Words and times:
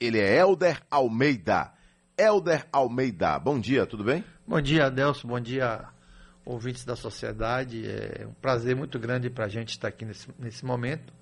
Ele 0.00 0.18
é 0.20 0.38
Helder 0.38 0.80
Almeida. 0.88 1.72
Helder 2.16 2.66
Almeida, 2.72 3.36
bom 3.38 3.58
dia, 3.58 3.84
tudo 3.84 4.04
bem? 4.04 4.24
Bom 4.46 4.60
dia, 4.60 4.86
Adelso, 4.86 5.26
bom 5.26 5.40
dia, 5.40 5.88
ouvintes 6.44 6.84
da 6.84 6.94
sociedade. 6.94 7.84
É 7.84 8.24
um 8.24 8.32
prazer 8.34 8.76
muito 8.76 8.96
grande 8.98 9.28
para 9.28 9.46
a 9.46 9.48
gente 9.48 9.70
estar 9.70 9.88
aqui 9.88 10.04
nesse, 10.04 10.28
nesse 10.38 10.64
momento, 10.64 11.12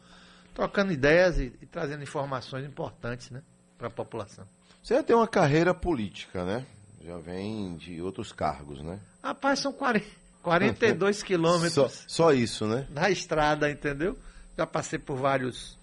trocando 0.55 0.93
ideias 0.93 1.39
e, 1.39 1.53
e 1.61 1.67
trazendo 1.67 2.03
informações 2.03 2.67
importantes 2.67 3.31
né, 3.31 3.43
para 3.79 3.89
a 3.89 3.91
população. 3.91 4.47
Você 4.83 4.95
já 4.95 5.03
tem 5.03 5.17
uma 5.17 5.27
carreira 5.27 5.73
política, 5.73 6.45
né? 6.45 6.67
Já 7.03 7.17
vem 7.17 7.77
de 7.77 8.03
outros 8.03 8.31
cargos, 8.31 8.83
né? 8.83 9.01
Rapaz, 9.23 9.59
são 9.59 9.73
40, 9.73 10.07
42 10.43 11.23
quilômetros. 11.23 11.73
Só, 11.73 11.89
só 12.07 12.33
isso, 12.33 12.67
né? 12.67 12.87
Na 12.91 13.09
estrada, 13.11 13.71
entendeu? 13.71 14.19
Já 14.57 14.67
passei 14.67 14.99
por 14.99 15.17
vários, 15.17 15.79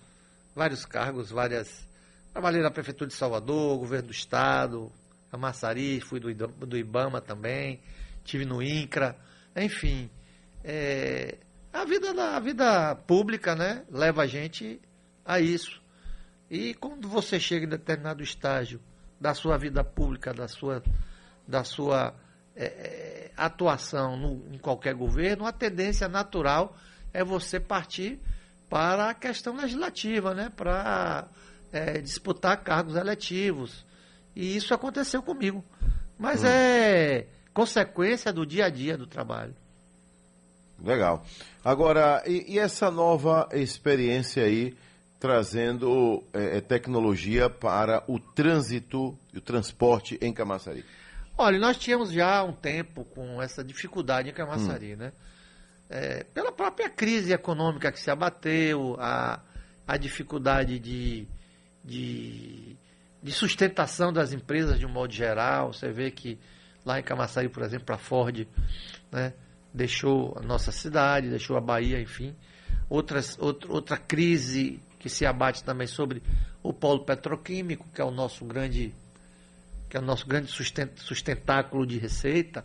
vários 0.56 0.86
cargos, 0.86 1.32
várias. 1.32 1.92
Trabalhei 2.34 2.64
na 2.64 2.72
Prefeitura 2.72 3.08
de 3.08 3.14
Salvador, 3.14 3.78
governo 3.78 4.08
do 4.08 4.12
Estado, 4.12 4.92
Amassari, 5.32 6.02
fui 6.02 6.20
do, 6.20 6.34
do 6.34 6.76
Ibama 6.76 7.22
também, 7.22 7.80
tive 8.24 8.44
no 8.44 8.60
INCRA, 8.60 9.16
enfim. 9.56 10.10
É, 10.64 11.38
a, 11.72 11.86
vida, 11.86 12.36
a 12.36 12.40
vida 12.40 12.96
pública 12.96 13.54
né, 13.54 13.86
leva 13.88 14.24
a 14.24 14.26
gente 14.26 14.82
a 15.24 15.40
isso. 15.40 15.80
E 16.50 16.74
quando 16.74 17.08
você 17.08 17.40
chega 17.40 17.68
em 17.68 17.70
determinado 17.70 18.24
estágio 18.24 18.82
da 19.22 19.36
sua 19.36 19.56
vida 19.56 19.84
pública, 19.84 20.34
da 20.34 20.48
sua, 20.48 20.82
da 21.48 21.64
sua 21.64 22.16
é, 22.56 22.66
é 22.66 23.32
atuação 23.38 24.18
no, 24.18 24.52
em 24.52 24.58
qualquer 24.58 24.96
governo, 24.96 25.46
a 25.46 25.52
tendência 25.52 26.08
natural 26.08 26.76
é 27.14 27.24
você 27.24 27.60
partir 27.60 28.20
para 28.68 29.12
a 29.12 29.14
questão 29.14 29.56
legislativa, 29.56 30.34
né? 30.34 30.52
para 30.56 31.28
é, 31.74 32.00
disputar 32.00 32.64
cargos 32.64 32.96
eletivos. 32.96 33.86
E 34.36 34.56
isso 34.56 34.74
aconteceu 34.74 35.22
comigo. 35.22 35.64
Mas 36.18 36.44
hum. 36.44 36.48
é 36.48 37.26
consequência 37.54 38.32
do 38.32 38.46
dia 38.46 38.66
a 38.66 38.70
dia 38.70 38.98
do 38.98 39.06
trabalho. 39.06 39.54
Legal. 40.82 41.26
Agora, 41.64 42.24
e, 42.26 42.54
e 42.54 42.60
essa 42.60 42.90
nova 42.90 43.50
experiência 43.52 44.44
aí, 44.44 44.76
trazendo 45.20 46.24
é, 46.34 46.58
é 46.58 46.62
tecnologia 46.62 47.50
para 47.50 48.04
o 48.08 48.20
trânsito 48.20 49.18
e 49.34 49.38
o 49.38 49.42
transporte 49.42 50.18
em 50.22 50.34
Camaçari? 50.34 50.86
Olha, 51.38 51.60
nós 51.60 51.78
tínhamos 51.78 52.12
já 52.12 52.44
um 52.44 52.54
tempo 52.54 53.04
com 53.06 53.42
essa 53.42 53.64
dificuldade 53.64 54.30
em 54.30 54.34
Camaçari, 54.34 54.94
hum. 54.94 54.98
né? 54.98 55.12
é, 55.94 56.24
pela 56.34 56.52
própria 56.52 56.90
crise 56.90 57.32
econômica 57.32 57.92
que 57.92 58.00
se 58.00 58.10
abateu, 58.10 58.98
a, 59.00 59.40
a 59.88 59.96
dificuldade 59.96 60.80
de, 60.80 61.28
de, 61.84 62.76
de, 63.22 63.32
sustentação 63.32 64.12
das 64.14 64.32
empresas 64.34 64.80
de 64.80 64.86
um 64.86 64.90
modo 64.90 65.14
geral. 65.14 65.74
Você 65.74 65.92
vê 65.92 66.12
que 66.12 66.40
lá 66.86 67.00
em 67.00 67.04
Camaçari, 67.04 67.50
por 67.50 67.64
exemplo, 67.64 67.94
a 67.94 67.98
Ford 67.98 68.48
né, 69.12 69.34
deixou 69.74 70.38
a 70.38 70.42
nossa 70.42 70.72
cidade, 70.72 71.30
deixou 71.30 71.58
a 71.58 71.62
Bahia, 71.62 72.00
enfim. 72.02 72.36
Outras, 72.90 73.38
outra, 73.40 73.72
outra 73.72 73.98
crise 73.98 74.80
que 75.00 75.10
se 75.10 75.26
abate 75.26 75.64
também 75.64 75.88
sobre 75.88 76.24
o 76.62 76.72
polo 76.72 77.04
petroquímico, 77.04 77.88
que 77.94 78.02
é 78.02 78.06
o 78.06 78.12
nosso 78.12 78.46
grande, 78.46 78.94
que 79.90 79.98
é 79.98 80.00
o 80.00 80.04
nosso 80.04 80.26
grande 80.26 80.50
sustentáculo 80.96 81.86
de 81.86 81.98
receita 81.98 82.64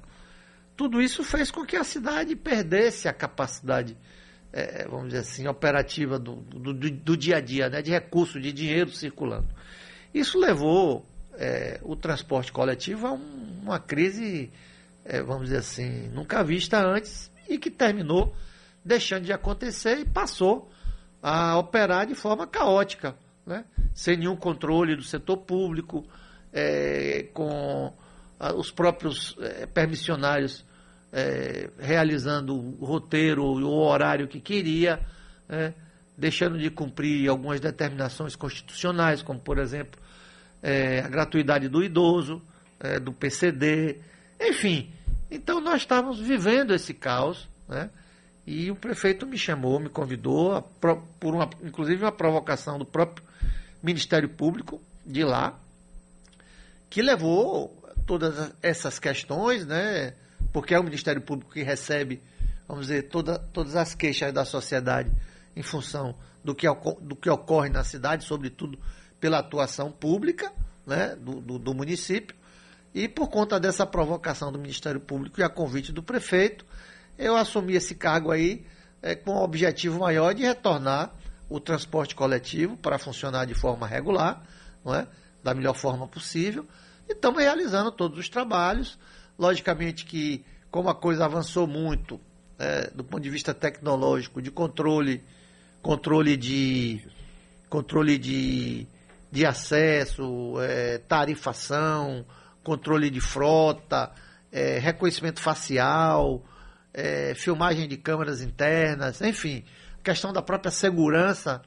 tudo 0.79 1.03
isso 1.03 1.25
fez 1.25 1.51
com 1.51 1.67
que 1.67 1.75
a 1.75 1.83
cidade 1.83 2.37
perdesse 2.37 3.09
a 3.09 3.13
capacidade, 3.13 3.97
é, 4.53 4.87
vamos 4.89 5.09
dizer 5.09 5.21
assim, 5.21 5.47
operativa 5.47 6.19
do, 6.19 6.37
do, 6.37 6.73
do, 6.73 7.17
dia 7.17 7.37
a 7.37 7.41
dia, 7.41 7.69
né, 7.69 7.83
de 7.83 7.91
recurso, 7.91 8.41
de 8.41 8.53
dinheiro 8.53 8.91
circulando. 8.91 9.49
Isso 10.13 10.39
levou 10.39 11.05
é, 11.35 11.79
o 11.83 11.95
transporte 11.95 12.51
coletivo 12.51 13.07
a 13.07 13.13
um, 13.13 13.61
uma 13.63 13.79
crise, 13.79 14.51
é, 15.05 15.23
vamos 15.23 15.45
dizer 15.45 15.59
assim, 15.59 16.09
nunca 16.09 16.43
vista 16.43 16.81
antes 16.81 17.31
e 17.49 17.59
que 17.59 17.71
terminou 17.71 18.35
deixando 18.85 19.25
de 19.25 19.33
acontecer 19.33 19.99
e 19.99 20.05
passou 20.05 20.71
a 21.23 21.59
operar 21.59 22.07
de 22.07 22.15
forma 22.15 22.47
caótica, 22.47 23.15
né, 23.45 23.65
sem 23.93 24.17
nenhum 24.17 24.37
controle 24.37 24.97
do 24.97 25.03
setor 25.03 25.39
público, 25.39 26.07
é, 26.53 27.29
com 27.35 27.93
os 28.57 28.71
próprios 28.71 29.37
é, 29.41 29.67
permissionários 29.67 30.65
é, 31.13 31.71
realizando 31.79 32.55
o 32.55 32.85
roteiro 32.85 33.45
ou 33.45 33.59
o 33.61 33.89
horário 33.89 34.29
que 34.29 34.41
queria, 34.41 35.01
é, 35.49 35.73
deixando 36.17 36.59
de 36.59 36.71
cumprir 36.71 37.29
algumas 37.29 37.61
determinações 37.61 38.35
constitucionais, 38.35 39.23
como, 39.23 39.41
por 39.41 39.59
exemplo, 39.59 40.01
é, 40.63 41.01
a 41.01 41.09
gratuidade 41.09 41.69
do 41.69 41.83
idoso, 41.83 42.43
é, 42.81 42.99
do 42.99 43.13
PCD, 43.13 43.99
enfim. 44.41 44.91
Então, 45.31 45.61
nós 45.61 45.83
estávamos 45.83 46.19
vivendo 46.19 46.75
esse 46.75 46.95
caos, 46.95 47.49
né? 47.69 47.91
E 48.47 48.71
o 48.71 48.77
prefeito 48.77 49.27
me 49.27 49.37
chamou, 49.37 49.79
me 49.79 49.91
convidou, 49.91 50.63
por 51.21 51.35
uma, 51.35 51.51
inclusive 51.63 52.03
uma 52.03 52.11
provocação 52.11 52.79
do 52.79 52.85
próprio 52.85 53.23
Ministério 53.83 54.29
Público 54.29 54.81
de 55.05 55.23
lá, 55.23 55.55
que 56.89 57.03
levou 57.03 57.77
todas 58.07 58.51
essas 58.63 58.99
questões, 58.99 59.67
né? 59.67 60.15
Porque 60.59 60.75
é 60.75 60.81
o 60.81 60.83
Ministério 60.83 61.23
Público 61.23 61.53
que 61.53 61.63
recebe, 61.63 62.21
vamos 62.67 62.89
dizer, 62.89 63.03
toda, 63.03 63.39
todas 63.39 63.77
as 63.77 63.95
queixas 63.95 64.33
da 64.33 64.45
sociedade 64.45 65.09
em 65.55 65.63
função 65.63 66.17
do 66.43 66.53
que, 66.53 66.67
do 67.01 67.15
que 67.15 67.31
ocorre 67.31 67.69
na 67.69 67.85
cidade, 67.85 68.25
sobretudo 68.25 68.77
pela 69.21 69.39
atuação 69.39 69.93
pública 69.93 70.53
né, 70.85 71.15
do, 71.15 71.41
do, 71.41 71.61
do 71.61 71.73
município. 71.73 72.35
E 72.93 73.07
por 73.07 73.29
conta 73.29 73.61
dessa 73.61 73.87
provocação 73.87 74.51
do 74.51 74.59
Ministério 74.59 74.99
Público 74.99 75.39
e 75.39 75.45
a 75.45 75.49
convite 75.49 75.93
do 75.93 76.03
prefeito, 76.03 76.67
eu 77.17 77.37
assumi 77.37 77.75
esse 77.75 77.95
cargo 77.95 78.33
aí 78.33 78.67
é, 79.01 79.15
com 79.15 79.31
o 79.31 79.45
objetivo 79.45 80.01
maior 80.01 80.35
de 80.35 80.43
retornar 80.43 81.13
o 81.49 81.61
transporte 81.61 82.17
coletivo 82.17 82.77
para 82.77 82.99
funcionar 82.99 83.45
de 83.45 83.55
forma 83.55 83.87
regular, 83.87 84.43
não 84.85 84.93
é? 84.93 85.07
da 85.41 85.55
melhor 85.55 85.75
forma 85.75 86.09
possível. 86.09 86.67
E 87.09 87.13
estamos 87.13 87.41
realizando 87.41 87.93
todos 87.93 88.19
os 88.19 88.29
trabalhos. 88.29 88.99
Logicamente 89.39 90.05
que, 90.05 90.45
como 90.71 90.89
a 90.89 90.95
coisa 90.95 91.25
avançou 91.25 91.67
muito 91.67 92.21
é, 92.59 92.91
do 92.91 93.05
ponto 93.05 93.23
de 93.23 93.31
vista 93.31 93.55
tecnológico, 93.55 94.43
de 94.43 94.51
controle, 94.51 95.23
controle 95.81 96.37
de 96.37 97.01
controle 97.69 98.19
de, 98.19 98.87
de 99.31 99.47
acesso, 99.47 100.55
é, 100.61 100.99
tarifação, 100.99 102.25
controle 102.63 103.11
de 103.11 103.21
frota, 103.21 104.11
é, 104.51 104.79
reconhecimento 104.79 105.41
facial, 105.41 106.45
é, 106.93 107.35
filmagem 107.35 107.87
de 107.87 107.97
câmeras 107.97 108.41
internas, 108.41 109.21
enfim, 109.21 109.65
questão 110.03 110.33
da 110.33 110.43
própria 110.43 110.71
segurança 110.71 111.63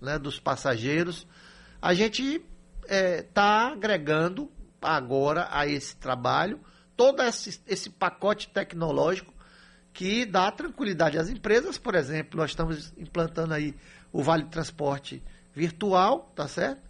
né, 0.00 0.18
dos 0.18 0.38
passageiros, 0.38 1.26
a 1.80 1.94
gente 1.94 2.42
está 2.84 3.70
é, 3.70 3.72
agregando 3.72 4.50
agora 4.80 5.48
a 5.50 5.66
esse 5.66 5.96
trabalho 5.96 6.60
todo 6.96 7.22
esse, 7.22 7.60
esse 7.66 7.90
pacote 7.90 8.48
tecnológico 8.48 9.34
que 9.92 10.24
dá 10.24 10.50
tranquilidade 10.50 11.18
às 11.18 11.28
empresas. 11.28 11.78
Por 11.78 11.94
exemplo, 11.94 12.38
nós 12.38 12.50
estamos 12.50 12.92
implantando 12.96 13.54
aí 13.54 13.74
o 14.12 14.22
Vale 14.22 14.44
Transporte 14.44 15.22
virtual, 15.54 16.30
tá 16.34 16.46
certo? 16.46 16.80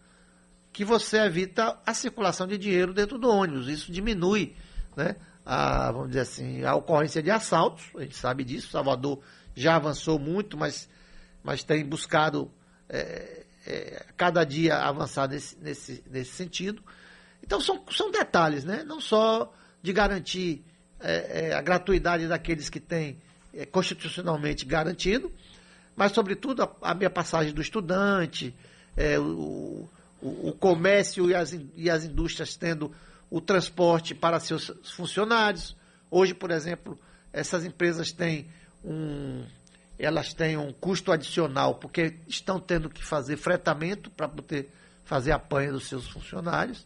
Que 0.72 0.84
você 0.84 1.18
evita 1.18 1.78
a 1.86 1.94
circulação 1.94 2.46
de 2.46 2.58
dinheiro 2.58 2.92
dentro 2.92 3.18
do 3.18 3.28
ônibus. 3.28 3.68
Isso 3.68 3.92
diminui, 3.92 4.54
né? 4.96 5.16
A, 5.44 5.92
vamos 5.92 6.08
dizer 6.08 6.20
assim, 6.20 6.64
a 6.64 6.74
ocorrência 6.74 7.22
de 7.22 7.30
assaltos. 7.30 7.84
A 7.94 8.02
gente 8.02 8.16
sabe 8.16 8.44
disso. 8.44 8.70
Salvador 8.70 9.20
já 9.54 9.76
avançou 9.76 10.18
muito, 10.18 10.56
mas, 10.56 10.88
mas 11.42 11.62
tem 11.62 11.84
buscado 11.84 12.50
é, 12.88 13.44
é, 13.66 14.04
cada 14.16 14.44
dia 14.44 14.78
avançar 14.78 15.28
nesse, 15.28 15.56
nesse, 15.58 16.04
nesse 16.10 16.32
sentido. 16.32 16.82
Então 17.42 17.60
são, 17.60 17.84
são 17.90 18.10
detalhes, 18.10 18.64
né? 18.64 18.82
Não 18.82 19.00
só 19.00 19.52
de 19.86 19.92
garantir 19.92 20.64
é, 20.98 21.50
é, 21.50 21.54
a 21.54 21.62
gratuidade 21.62 22.26
daqueles 22.26 22.68
que 22.68 22.80
têm 22.80 23.18
é, 23.54 23.64
constitucionalmente 23.64 24.64
garantido, 24.64 25.30
mas, 25.94 26.10
sobretudo, 26.10 26.64
a, 26.64 26.90
a 26.90 26.92
minha 26.92 27.08
passagem 27.08 27.54
do 27.54 27.62
estudante, 27.62 28.52
é, 28.96 29.16
o, 29.16 29.88
o, 30.20 30.48
o, 30.48 30.52
comércio 30.54 31.30
e 31.30 31.36
as, 31.36 31.56
e 31.76 31.88
as 31.88 32.04
indústrias 32.04 32.56
tendo 32.56 32.90
o 33.30 33.40
transporte 33.40 34.12
para 34.12 34.40
seus 34.40 34.72
funcionários. 34.96 35.76
Hoje, 36.10 36.34
por 36.34 36.50
exemplo, 36.50 36.98
essas 37.32 37.64
empresas 37.64 38.10
têm 38.10 38.48
um, 38.84 39.44
elas 39.96 40.34
têm 40.34 40.56
um 40.56 40.72
custo 40.72 41.12
adicional, 41.12 41.76
porque 41.76 42.16
estão 42.26 42.58
tendo 42.58 42.90
que 42.90 43.04
fazer 43.04 43.36
fretamento 43.36 44.10
para 44.10 44.26
poder 44.28 44.68
fazer 45.04 45.30
a 45.30 45.38
panha 45.38 45.70
dos 45.70 45.86
seus 45.86 46.08
funcionários. 46.08 46.84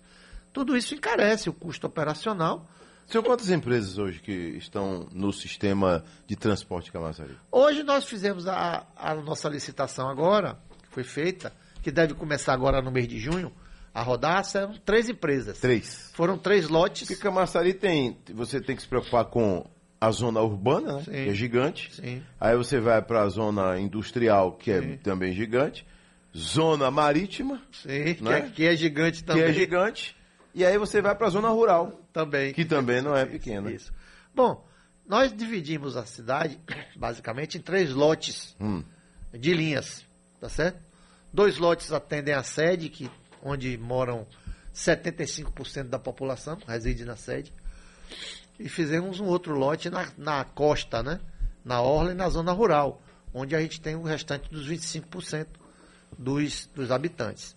Tudo 0.53 0.77
isso 0.77 0.95
encarece 0.95 1.49
o 1.49 1.53
custo 1.55 1.87
operacional 1.87 2.69
são 3.13 3.23
quantas 3.23 3.51
empresas 3.51 3.99
hoje 3.99 4.21
que 4.21 4.33
estão 4.33 5.09
no 5.13 5.33
sistema 5.33 6.05
de 6.27 6.37
transporte 6.37 6.93
Camaçari? 6.93 7.37
Hoje 7.51 7.83
nós 7.83 8.05
fizemos 8.05 8.47
a, 8.47 8.87
a 8.97 9.15
nossa 9.15 9.49
licitação 9.49 10.09
agora, 10.09 10.59
que 10.83 10.89
foi 10.95 11.05
feita, 11.05 11.53
que 11.83 11.91
deve 11.91 12.15
começar 12.15 12.53
agora 12.53 12.81
no 12.83 12.91
mês 12.91 13.09
de 13.09 13.19
junho, 13.19 13.53
a 13.93 14.03
rodar, 14.03 14.45
são 14.45 14.73
três 14.85 15.09
empresas. 15.09 15.59
Três. 15.59 16.11
Foram 16.15 16.39
três 16.39 16.69
lotes. 16.69 17.09
Porque 17.09 17.21
Camaçari 17.23 17.75
tem. 17.75 18.17
Você 18.35 18.61
tem 18.61 18.77
que 18.77 18.83
se 18.83 18.89
preocupar 18.89 19.25
com 19.25 19.69
a 20.01 20.11
zona 20.13 20.41
urbana, 20.41 20.95
né? 20.95 21.03
Sim. 21.05 21.11
Que 21.11 21.29
é 21.31 21.35
gigante. 21.35 21.95
Sim. 21.95 22.23
Aí 22.41 22.57
você 22.57 22.81
vai 22.81 23.03
para 23.03 23.23
a 23.23 23.29
zona 23.29 23.79
industrial, 23.81 24.53
que 24.53 24.71
é 24.71 24.81
Sim. 24.81 24.97
também 24.99 25.33
gigante. 25.33 25.85
Zona 26.37 26.91
marítima, 26.93 27.61
Sim, 27.73 28.15
que, 28.15 28.23
Né? 28.23 28.39
é, 28.39 28.41
que 28.43 28.65
é 28.65 28.77
gigante 28.77 29.25
também. 29.25 29.43
que 29.45 29.51
é 29.51 29.53
gigante. 29.53 30.17
E 30.55 30.65
aí 30.65 30.79
você 30.79 31.03
vai 31.03 31.15
para 31.17 31.27
a 31.27 31.31
zona 31.31 31.49
rural, 31.49 32.00
Também. 32.13 32.53
que 32.53 32.65
também 32.65 33.01
não 33.01 33.17
é 33.17 33.25
pequena. 33.25 33.71
Isso. 33.71 33.93
Bom, 34.35 34.67
nós 35.07 35.35
dividimos 35.37 35.97
a 35.97 36.05
cidade, 36.07 36.59
basicamente, 36.97 37.59
em 37.59 37.61
três 37.61 37.91
lotes 37.93 38.55
Hum. 38.61 38.83
de 39.33 39.53
linhas, 39.55 40.05
tá 40.41 40.49
certo? 40.49 40.79
Dois 41.33 41.59
lotes 41.59 41.93
atendem 41.93 42.35
a 42.35 42.43
sede, 42.43 42.89
que, 42.89 43.11
onde 43.43 43.77
moram 43.79 44.27
75% 44.75 45.85
da 45.89 45.99
população, 45.99 46.59
reside 46.67 47.05
na 47.05 47.17
sede. 47.17 47.53
E 48.59 48.69
fizemos 48.69 49.21
um 49.21 49.27
outro 49.27 49.55
lote 49.57 49.89
na, 49.89 50.09
na 50.19 50.45
costa, 50.45 51.03
né? 51.03 51.21
Na 51.65 51.81
orla 51.81 52.13
e 52.13 52.15
na 52.15 52.29
zona 52.29 52.53
rural, 52.53 53.03
onde 53.33 53.55
a 53.55 53.61
gente 53.61 53.81
tem 53.81 53.95
o 53.95 54.03
restante 54.03 54.51
dos 54.51 54.69
25% 54.69 55.47
dos, 56.19 56.69
dos 56.75 56.91
habitantes. 56.91 57.55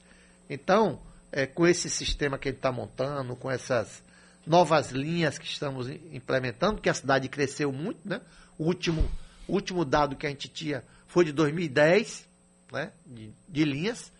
Então, 0.49 0.99
é, 1.31 1.45
com 1.45 1.65
esse 1.65 1.89
sistema 1.89 2.37
que 2.37 2.47
a 2.47 2.51
gente 2.51 2.59
está 2.59 2.71
montando, 2.71 3.35
com 3.35 3.49
essas 3.49 4.03
novas 4.45 4.91
linhas 4.91 5.37
que 5.37 5.45
estamos 5.45 5.87
implementando, 5.89 6.81
que 6.81 6.89
a 6.89 6.93
cidade 6.93 7.29
cresceu 7.29 7.71
muito, 7.71 7.99
né? 8.07 8.21
O 8.57 8.65
último, 8.65 9.09
último 9.47 9.83
dado 9.85 10.15
que 10.15 10.25
a 10.25 10.29
gente 10.29 10.47
tinha 10.47 10.83
foi 11.07 11.25
de 11.25 11.31
2010, 11.31 12.27
né? 12.71 12.91
De, 13.05 13.31
de 13.47 13.65
linhas. 13.65 14.11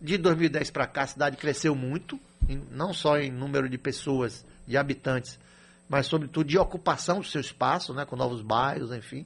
De 0.00 0.16
2010 0.16 0.70
para 0.70 0.86
cá, 0.86 1.02
a 1.02 1.06
cidade 1.06 1.36
cresceu 1.36 1.74
muito, 1.74 2.18
em- 2.48 2.62
não 2.70 2.92
só 2.92 3.18
em 3.18 3.30
número 3.32 3.68
de 3.68 3.76
pessoas, 3.76 4.44
de 4.66 4.76
habitantes, 4.76 5.38
mas 5.88 6.06
sobretudo 6.06 6.46
de 6.48 6.56
ocupação 6.58 7.18
do 7.20 7.26
seu 7.26 7.40
espaço, 7.40 7.92
né? 7.94 8.04
Com 8.04 8.14
novos 8.16 8.40
bairros, 8.42 8.92
enfim. 8.92 9.24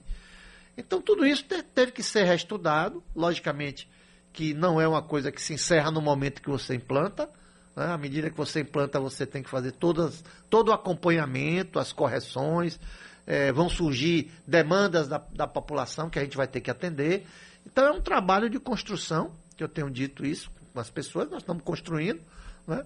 Então, 0.76 1.02
tudo 1.02 1.26
isso 1.26 1.44
te- 1.44 1.62
teve 1.62 1.92
que 1.92 2.02
ser 2.02 2.24
reestudado, 2.24 3.02
logicamente 3.14 3.88
que 4.32 4.54
não 4.54 4.80
é 4.80 4.88
uma 4.88 5.02
coisa 5.02 5.30
que 5.30 5.42
se 5.42 5.52
encerra 5.52 5.90
no 5.90 6.00
momento 6.00 6.40
que 6.40 6.48
você 6.48 6.74
implanta. 6.74 7.28
Né? 7.76 7.86
À 7.86 7.98
medida 7.98 8.30
que 8.30 8.36
você 8.36 8.60
implanta, 8.60 9.00
você 9.00 9.26
tem 9.26 9.42
que 9.42 9.50
fazer 9.50 9.72
todas, 9.72 10.24
todo 10.48 10.68
o 10.68 10.72
acompanhamento, 10.72 11.78
as 11.78 11.92
correções, 11.92 12.78
eh, 13.26 13.52
vão 13.52 13.68
surgir 13.68 14.30
demandas 14.46 15.08
da, 15.08 15.22
da 15.32 15.46
população 15.46 16.10
que 16.10 16.18
a 16.18 16.22
gente 16.22 16.36
vai 16.36 16.46
ter 16.46 16.60
que 16.60 16.70
atender. 16.70 17.26
Então, 17.66 17.86
é 17.86 17.92
um 17.92 18.00
trabalho 18.00 18.50
de 18.50 18.58
construção, 18.58 19.32
que 19.56 19.62
eu 19.62 19.68
tenho 19.68 19.90
dito 19.90 20.24
isso 20.24 20.50
com 20.72 20.80
as 20.80 20.90
pessoas, 20.90 21.30
nós 21.30 21.42
estamos 21.42 21.62
construindo, 21.62 22.20
né? 22.66 22.84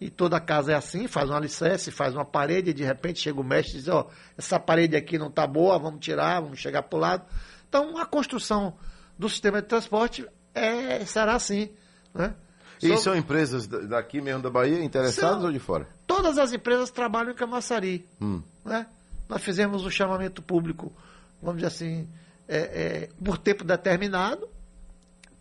E 0.00 0.10
toda 0.10 0.38
casa 0.38 0.72
é 0.72 0.74
assim, 0.76 1.08
faz 1.08 1.28
um 1.28 1.34
alicerce, 1.34 1.90
faz 1.90 2.14
uma 2.14 2.24
parede, 2.24 2.70
e 2.70 2.72
de 2.72 2.84
repente 2.84 3.18
chega 3.18 3.40
o 3.40 3.44
mestre 3.44 3.74
e 3.74 3.78
diz, 3.78 3.88
ó, 3.88 4.08
essa 4.36 4.58
parede 4.60 4.94
aqui 4.94 5.18
não 5.18 5.26
está 5.26 5.44
boa, 5.44 5.76
vamos 5.76 6.00
tirar, 6.00 6.40
vamos 6.40 6.60
chegar 6.60 6.82
para 6.82 6.96
o 6.96 7.00
lado. 7.00 7.24
Então, 7.68 7.98
a 7.98 8.06
construção 8.06 8.76
do 9.18 9.28
sistema 9.28 9.60
de 9.60 9.66
transporte 9.66 10.24
é, 10.54 11.04
será 11.04 11.34
assim. 11.34 11.70
Né? 12.14 12.32
E 12.82 12.96
são 12.98 13.16
empresas 13.16 13.66
da- 13.66 13.80
daqui 13.80 14.20
mesmo 14.20 14.42
da 14.42 14.50
Bahia 14.50 14.82
interessadas 14.82 15.36
São. 15.38 15.46
ou 15.46 15.52
de 15.52 15.58
fora? 15.58 15.86
Todas 16.06 16.38
as 16.38 16.52
empresas 16.52 16.90
trabalham 16.90 17.32
em 17.32 17.34
Camaçari. 17.34 18.06
Hum. 18.20 18.42
né? 18.64 18.86
Nós 19.28 19.42
fizemos 19.42 19.84
o 19.84 19.90
chamamento 19.90 20.40
público, 20.42 20.92
vamos 21.42 21.56
dizer 21.62 21.68
assim, 21.68 22.08
é, 22.48 22.56
é, 22.58 23.08
por 23.22 23.36
tempo 23.38 23.62
determinado, 23.64 24.48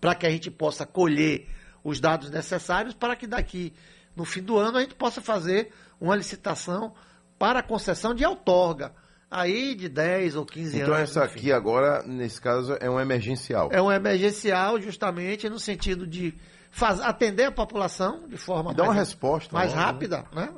para 0.01 0.13
que 0.13 0.25
a 0.25 0.29
gente 0.29 0.51
possa 0.51 0.85
colher 0.85 1.47
os 1.83 1.99
dados 1.99 2.29
necessários 2.29 2.93
para 2.93 3.15
que 3.15 3.25
daqui, 3.25 3.73
no 4.15 4.25
fim 4.25 4.41
do 4.43 4.57
ano, 4.57 4.77
a 4.77 4.81
gente 4.81 4.95
possa 4.95 5.21
fazer 5.21 5.71
uma 6.01 6.15
licitação 6.15 6.93
para 7.39 7.59
a 7.59 7.63
concessão 7.63 8.13
de 8.13 8.25
outorga, 8.25 8.91
aí 9.31 9.73
de 9.73 9.87
10 9.87 10.35
ou 10.35 10.45
15 10.45 10.79
Então 10.79 10.93
anos. 10.93 11.09
essa 11.11 11.25
enfim. 11.25 11.39
aqui 11.39 11.51
agora, 11.53 12.03
nesse 12.03 12.41
caso, 12.41 12.75
é 12.79 12.89
um 12.89 12.99
emergencial. 12.99 13.69
É 13.71 13.81
um 13.81 13.91
emergencial, 13.91 14.81
justamente 14.81 15.47
no 15.49 15.59
sentido 15.59 16.05
de 16.05 16.33
faz- 16.77 16.99
atender 17.01 17.45
a 17.45 17.51
população 17.51 18.27
de 18.27 18.37
forma 18.37 18.73
dá 18.73 18.83
uma 18.83 18.93
mais, 18.93 19.07
resposta 19.07 19.53
mais 19.53 19.69
logo, 19.71 19.79
né? 19.81 19.85
rápida, 19.85 20.25
né? 20.33 20.49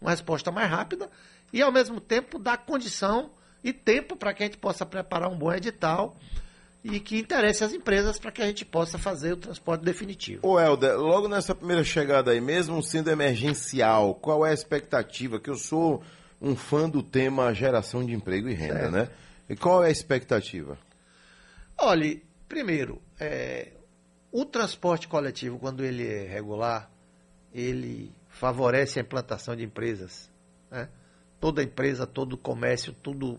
Uma 0.00 0.10
resposta 0.10 0.50
mais 0.50 0.68
rápida 0.70 1.08
e, 1.52 1.62
ao 1.62 1.70
mesmo 1.72 2.00
tempo, 2.00 2.38
dar 2.38 2.58
condição 2.58 3.30
e 3.62 3.72
tempo 3.72 4.16
para 4.16 4.34
que 4.34 4.42
a 4.42 4.46
gente 4.46 4.58
possa 4.58 4.84
preparar 4.84 5.30
um 5.30 5.38
bom 5.38 5.52
edital 5.52 6.16
e 6.82 7.00
que 7.00 7.18
interesse 7.18 7.64
as 7.64 7.72
empresas 7.72 8.18
para 8.18 8.30
que 8.32 8.42
a 8.42 8.46
gente 8.46 8.64
possa 8.64 8.98
fazer 8.98 9.32
o 9.32 9.36
transporte 9.38 9.82
definitivo. 9.84 10.46
Ô 10.46 10.60
Helder, 10.60 10.98
logo 10.98 11.28
nessa 11.28 11.54
primeira 11.54 11.82
chegada 11.84 12.32
aí, 12.32 12.40
mesmo 12.40 12.82
sendo 12.82 13.08
emergencial, 13.10 14.14
qual 14.16 14.44
é 14.44 14.50
a 14.50 14.52
expectativa? 14.54 15.38
Que 15.40 15.48
eu 15.48 15.54
sou 15.56 16.02
um 16.42 16.54
fã 16.54 16.88
do 16.90 17.02
tema 17.02 17.54
geração 17.54 18.04
de 18.04 18.12
emprego 18.12 18.48
e 18.50 18.54
renda, 18.54 18.74
Certo. 18.80 18.92
né? 18.92 19.08
E 19.48 19.56
qual 19.56 19.82
é 19.82 19.86
a 19.88 19.90
expectativa? 19.90 20.76
Olhe, 21.78 22.22
primeiro, 22.48 23.00
é, 23.18 23.68
o 24.34 24.44
transporte 24.44 25.06
coletivo, 25.06 25.60
quando 25.60 25.84
ele 25.84 26.04
é 26.04 26.26
regular, 26.26 26.90
ele 27.52 28.12
favorece 28.28 28.98
a 28.98 29.02
implantação 29.02 29.54
de 29.54 29.62
empresas. 29.62 30.28
né? 30.68 30.88
Toda 31.38 31.62
empresa, 31.62 32.04
todo 32.04 32.36
comércio, 32.36 32.92
tudo 32.92 33.38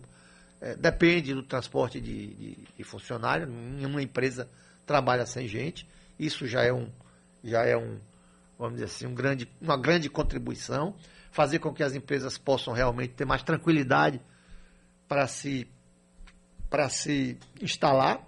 é, 0.62 0.74
depende 0.74 1.34
do 1.34 1.44
transporte 1.44 2.00
de, 2.00 2.28
de, 2.28 2.58
de 2.78 2.84
funcionário. 2.86 3.46
Nenhuma 3.46 4.02
empresa 4.02 4.50
trabalha 4.86 5.26
sem 5.26 5.50
gente. 5.50 5.86
Isso 6.18 6.48
já 6.48 6.64
é 6.64 6.72
um, 6.72 6.90
já 7.44 7.66
é 7.66 7.76
um, 7.76 8.00
vamos 8.58 8.76
dizer 8.76 8.86
assim, 8.86 9.06
um 9.06 9.14
grande, 9.14 9.52
uma 9.60 9.76
grande 9.76 10.10
contribuição. 10.10 10.96
Fazer 11.30 11.60
com 11.60 11.74
que 11.74 11.84
as 11.84 11.94
empresas 11.94 12.38
possam 12.38 12.74
realmente 12.74 13.16
ter 13.16 13.26
mais 13.26 13.44
tranquilidade 13.44 14.22
para 15.10 15.28
se 15.28 15.68
para 16.70 16.88
se 16.90 17.38
instalar, 17.62 18.26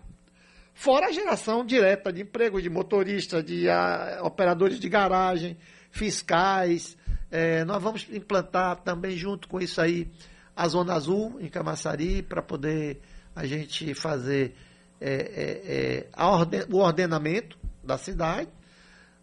fora 0.78 1.08
a 1.08 1.12
geração 1.12 1.66
direta 1.66 2.14
de 2.14 2.22
emprego 2.22 2.62
de 2.62 2.70
motorista, 2.70 3.42
de 3.42 3.68
ah, 3.70 4.20
operadores 4.24 4.80
de 4.80 4.88
garagem, 4.88 5.58
fiscais. 5.92 6.96
Eh, 7.32 7.66
nós 7.66 7.82
vamos 7.82 8.08
implantar 8.12 8.78
também 8.84 9.18
junto 9.18 9.48
com 9.48 9.60
isso 9.60 9.82
aí 9.82 10.08
a 10.56 10.68
Zona 10.68 10.94
Azul 10.94 11.38
em 11.42 11.48
Camaçari 11.50 12.22
para 12.22 12.42
poder 12.42 13.02
a 13.36 13.46
gente 13.46 13.94
fazer 13.94 14.56
eh, 15.02 15.32
eh, 15.66 16.08
a 16.14 16.30
orden- 16.30 16.66
o 16.72 16.78
ordenamento 16.78 17.58
da 17.84 17.98
cidade. 17.98 18.50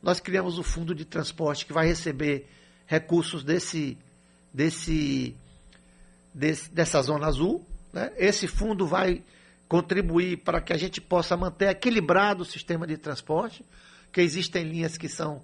Nós 0.02 0.20
criamos 0.20 0.58
o 0.58 0.62
fundo 0.62 0.94
de 0.94 1.04
transporte 1.04 1.64
que 1.64 1.72
vai 1.72 1.86
receber 1.86 2.46
recursos 2.86 3.42
desse, 3.44 3.96
desse 4.52 5.34
desse- 6.34 6.68
dessa 6.70 7.00
zona 7.00 7.26
azul. 7.26 7.64
Né? 7.92 8.12
Esse 8.16 8.46
fundo 8.46 8.86
vai 8.86 9.22
contribuir 9.68 10.38
para 10.38 10.60
que 10.60 10.72
a 10.72 10.76
gente 10.76 11.00
possa 11.00 11.36
manter 11.36 11.68
equilibrado 11.68 12.42
o 12.42 12.46
sistema 12.46 12.86
de 12.86 12.96
transporte, 12.96 13.64
que 14.12 14.20
existem 14.20 14.64
linhas 14.64 14.96
que 14.96 15.08
são, 15.08 15.42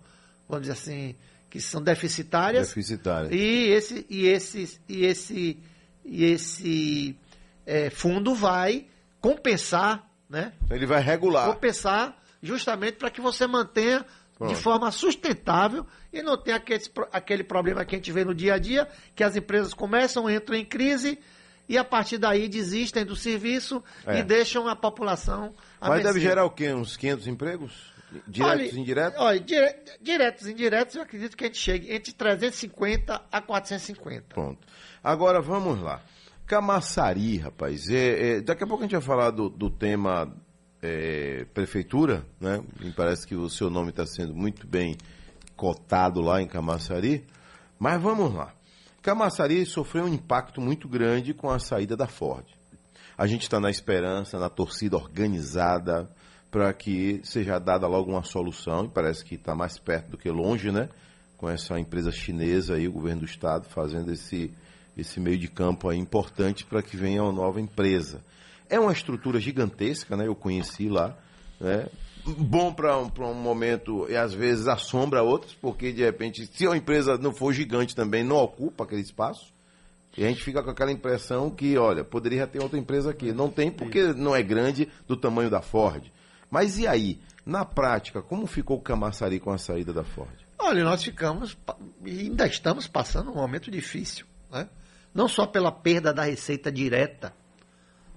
vamos 0.49 0.63
dizer 0.63 0.75
assim, 0.75 1.17
que 1.49 1.61
são 1.61 1.83
deficitárias. 1.83 2.69
Deficitária. 2.69 3.35
E 3.35 3.71
esse, 3.71 4.07
e 4.09 4.27
esse, 4.27 4.81
e 4.89 5.05
esse, 5.05 5.59
e 6.05 6.25
esse 6.25 7.17
eh, 7.67 7.91
fundo 7.91 8.35
vai 8.35 8.87
compensar, 9.21 10.09
né? 10.29 10.53
Ele 10.71 10.87
vai 10.87 11.03
regular. 11.03 11.53
compensar 11.53 12.17
justamente 12.43 12.97
para 12.97 13.11
que 13.11 13.21
você 13.21 13.47
mantenha 13.47 14.07
Pronto. 14.39 14.55
de 14.55 14.61
forma 14.61 14.91
sustentável 14.91 15.87
e 16.13 16.23
não 16.23 16.41
tenha 16.41 16.57
aquele, 16.57 16.83
aquele 17.13 17.45
problema 17.45 17.85
que 17.85 17.95
a 17.95 17.99
gente 17.99 18.13
vê 18.13 18.25
no 18.25 18.35
dia 18.35 18.55
a 18.55 18.59
dia, 18.59 18.89
que 19.15 19.25
as 19.25 19.37
empresas 19.37 19.75
começam, 19.75 20.31
entram 20.31 20.57
em 20.57 20.65
crise 20.65 21.19
e 21.71 21.79
a 21.79 21.85
partir 21.85 22.19
daí 22.19 22.49
desistem 22.49 23.05
do 23.07 23.15
serviço 23.17 23.83
É. 24.07 24.19
e 24.19 24.23
deixam 24.23 24.67
a 24.69 24.75
população 24.77 25.55
a 25.81 25.89
Mas 25.89 25.99
deve 26.03 26.15
mercê. 26.15 26.29
gerar 26.29 26.45
o 26.45 26.51
quê? 26.51 26.73
Uns 26.73 26.97
500 26.97 27.27
empregos? 27.29 27.73
Diretos 28.27 28.73
e 28.77 28.81
indiretos? 28.81 29.21
Olha, 29.21 29.39
dire- 29.39 29.77
diretos 30.03 30.47
e 30.49 30.51
indiretos, 30.53 30.97
eu 30.97 31.03
acredito 31.03 31.37
que 31.37 31.45
a 31.45 31.47
gente 31.47 31.59
chegue 31.61 31.93
entre 31.95 32.13
350 32.13 33.23
a 33.31 33.41
450. 33.41 34.25
Pronto. 34.35 34.59
Agora 35.03 35.41
vamos 35.41 35.81
lá. 35.81 36.03
Camaçari, 36.45 37.37
rapaz. 37.39 37.89
É, 37.89 38.39
é, 38.39 38.41
daqui 38.41 38.65
a 38.65 38.67
pouco 38.67 38.83
a 38.83 38.87
gente 38.87 38.93
vai 38.97 39.01
falar 39.01 39.31
do, 39.31 39.49
do 39.49 39.71
tema 39.71 40.35
é, 40.83 41.47
prefeitura, 41.55 42.27
né? 42.41 42.61
Me 42.81 42.91
parece 42.91 43.25
que 43.25 43.37
o 43.37 43.49
seu 43.49 43.71
nome 43.71 43.91
está 43.91 44.05
sendo 44.05 44.35
muito 44.35 44.67
bem 44.67 44.97
cotado 45.55 46.21
lá 46.21 46.43
em 46.43 46.49
Camaçari. 46.49 47.25
Mas 47.79 48.03
vamos 48.03 48.35
lá. 48.35 48.53
Camaçari 49.03 49.65
sofreu 49.65 50.05
um 50.05 50.13
impacto 50.13 50.61
muito 50.61 50.87
grande 50.87 51.33
com 51.33 51.49
a 51.49 51.59
saída 51.59 51.97
da 51.97 52.07
Ford. 52.07 52.45
A 53.17 53.27
gente 53.27 53.43
está 53.43 53.59
na 53.59 53.71
esperança, 53.71 54.39
na 54.39 54.51
torcida 54.51 54.97
organizada, 54.97 56.11
para 56.51 56.71
que 56.75 57.21
seja 57.25 57.59
dada 57.59 57.87
logo 57.87 58.11
uma 58.11 58.23
solução, 58.23 58.85
e 58.85 58.89
parece 58.89 59.25
que 59.25 59.37
está 59.37 59.55
mais 59.55 59.79
perto 59.79 60.11
do 60.11 60.19
que 60.19 60.31
longe, 60.31 60.71
né? 60.71 60.91
Com 61.39 61.49
essa 61.49 61.81
empresa 61.81 62.11
chinesa 62.11 62.75
aí, 62.75 62.87
o 62.87 62.93
governo 62.93 63.21
do 63.21 63.27
estado, 63.27 63.67
fazendo 63.71 64.13
esse, 64.13 64.53
esse 64.95 65.19
meio 65.19 65.39
de 65.39 65.49
campo 65.49 65.89
aí 65.89 65.99
importante 65.99 66.67
para 66.67 66.83
que 66.83 66.97
venha 66.97 67.23
uma 67.23 67.33
nova 67.33 67.59
empresa. 67.59 68.23
É 68.69 68.79
uma 68.79 68.93
estrutura 68.93 69.41
gigantesca, 69.41 70.15
né? 70.15 70.27
Eu 70.27 70.35
conheci 70.35 70.91
lá, 70.91 71.17
né? 71.59 71.87
Bom 72.25 72.73
para 72.73 72.99
um, 72.99 73.11
um 73.19 73.35
momento 73.35 74.07
e 74.09 74.17
às 74.17 74.33
vezes 74.33 74.69
assombra 74.69 75.23
outros, 75.23 75.55
porque 75.55 75.93
de 75.93 76.03
repente, 76.03 76.47
se 76.47 76.67
a 76.67 76.77
empresa 76.77 77.17
não 77.17 77.33
for 77.33 77.53
gigante 77.53 77.95
também, 77.95 78.25
não 78.25 78.37
ocupa 78.37 78.85
aquele 78.85 79.03
espaço. 79.03 79.53
E 80.17 80.25
a 80.25 80.29
gente 80.29 80.43
fica 80.43 80.63
com 80.63 80.71
aquela 80.71 80.91
impressão 80.91 81.51
que, 81.51 81.79
olha, 81.79 82.03
poderia 82.03 82.47
ter 82.47 82.61
outra 82.61 82.79
empresa 82.79 83.11
aqui. 83.11 83.33
Não 83.33 83.49
tem 83.49 83.71
porque 83.71 84.13
não 84.13 84.35
é 84.35 84.43
grande 84.43 84.89
do 85.07 85.17
tamanho 85.17 85.49
da 85.49 85.63
Ford. 85.63 86.05
Mas 86.51 86.79
e 86.79 86.87
aí? 86.87 87.21
Na 87.47 87.65
prática, 87.65 88.21
como 88.21 88.47
ficou 88.47 88.77
o 88.77 88.83
Camaçari 88.83 89.41
com 89.41 89.51
a 89.51 89.59
saída 89.59 89.93
da 89.93 90.05
Ford? 90.05 90.35
Olha, 90.59 90.85
nós 90.85 91.03
ficamos 91.03 91.57
ainda 92.05 92.47
estamos 92.47 92.87
passando 92.87 93.31
um 93.31 93.35
momento 93.35 93.71
difícil. 93.71 94.27
Né? 94.51 94.69
Não 95.15 95.27
só 95.27 95.47
pela 95.47 95.73
perda 95.73 96.13
da 96.13 96.25
receita 96.25 96.71
direta 96.71 97.33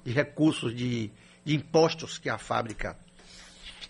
de 0.04 0.12
recursos 0.12 0.76
de, 0.76 1.10
de 1.46 1.56
impostos 1.56 2.18
que 2.18 2.30
a 2.30 2.38
fábrica 2.38 2.98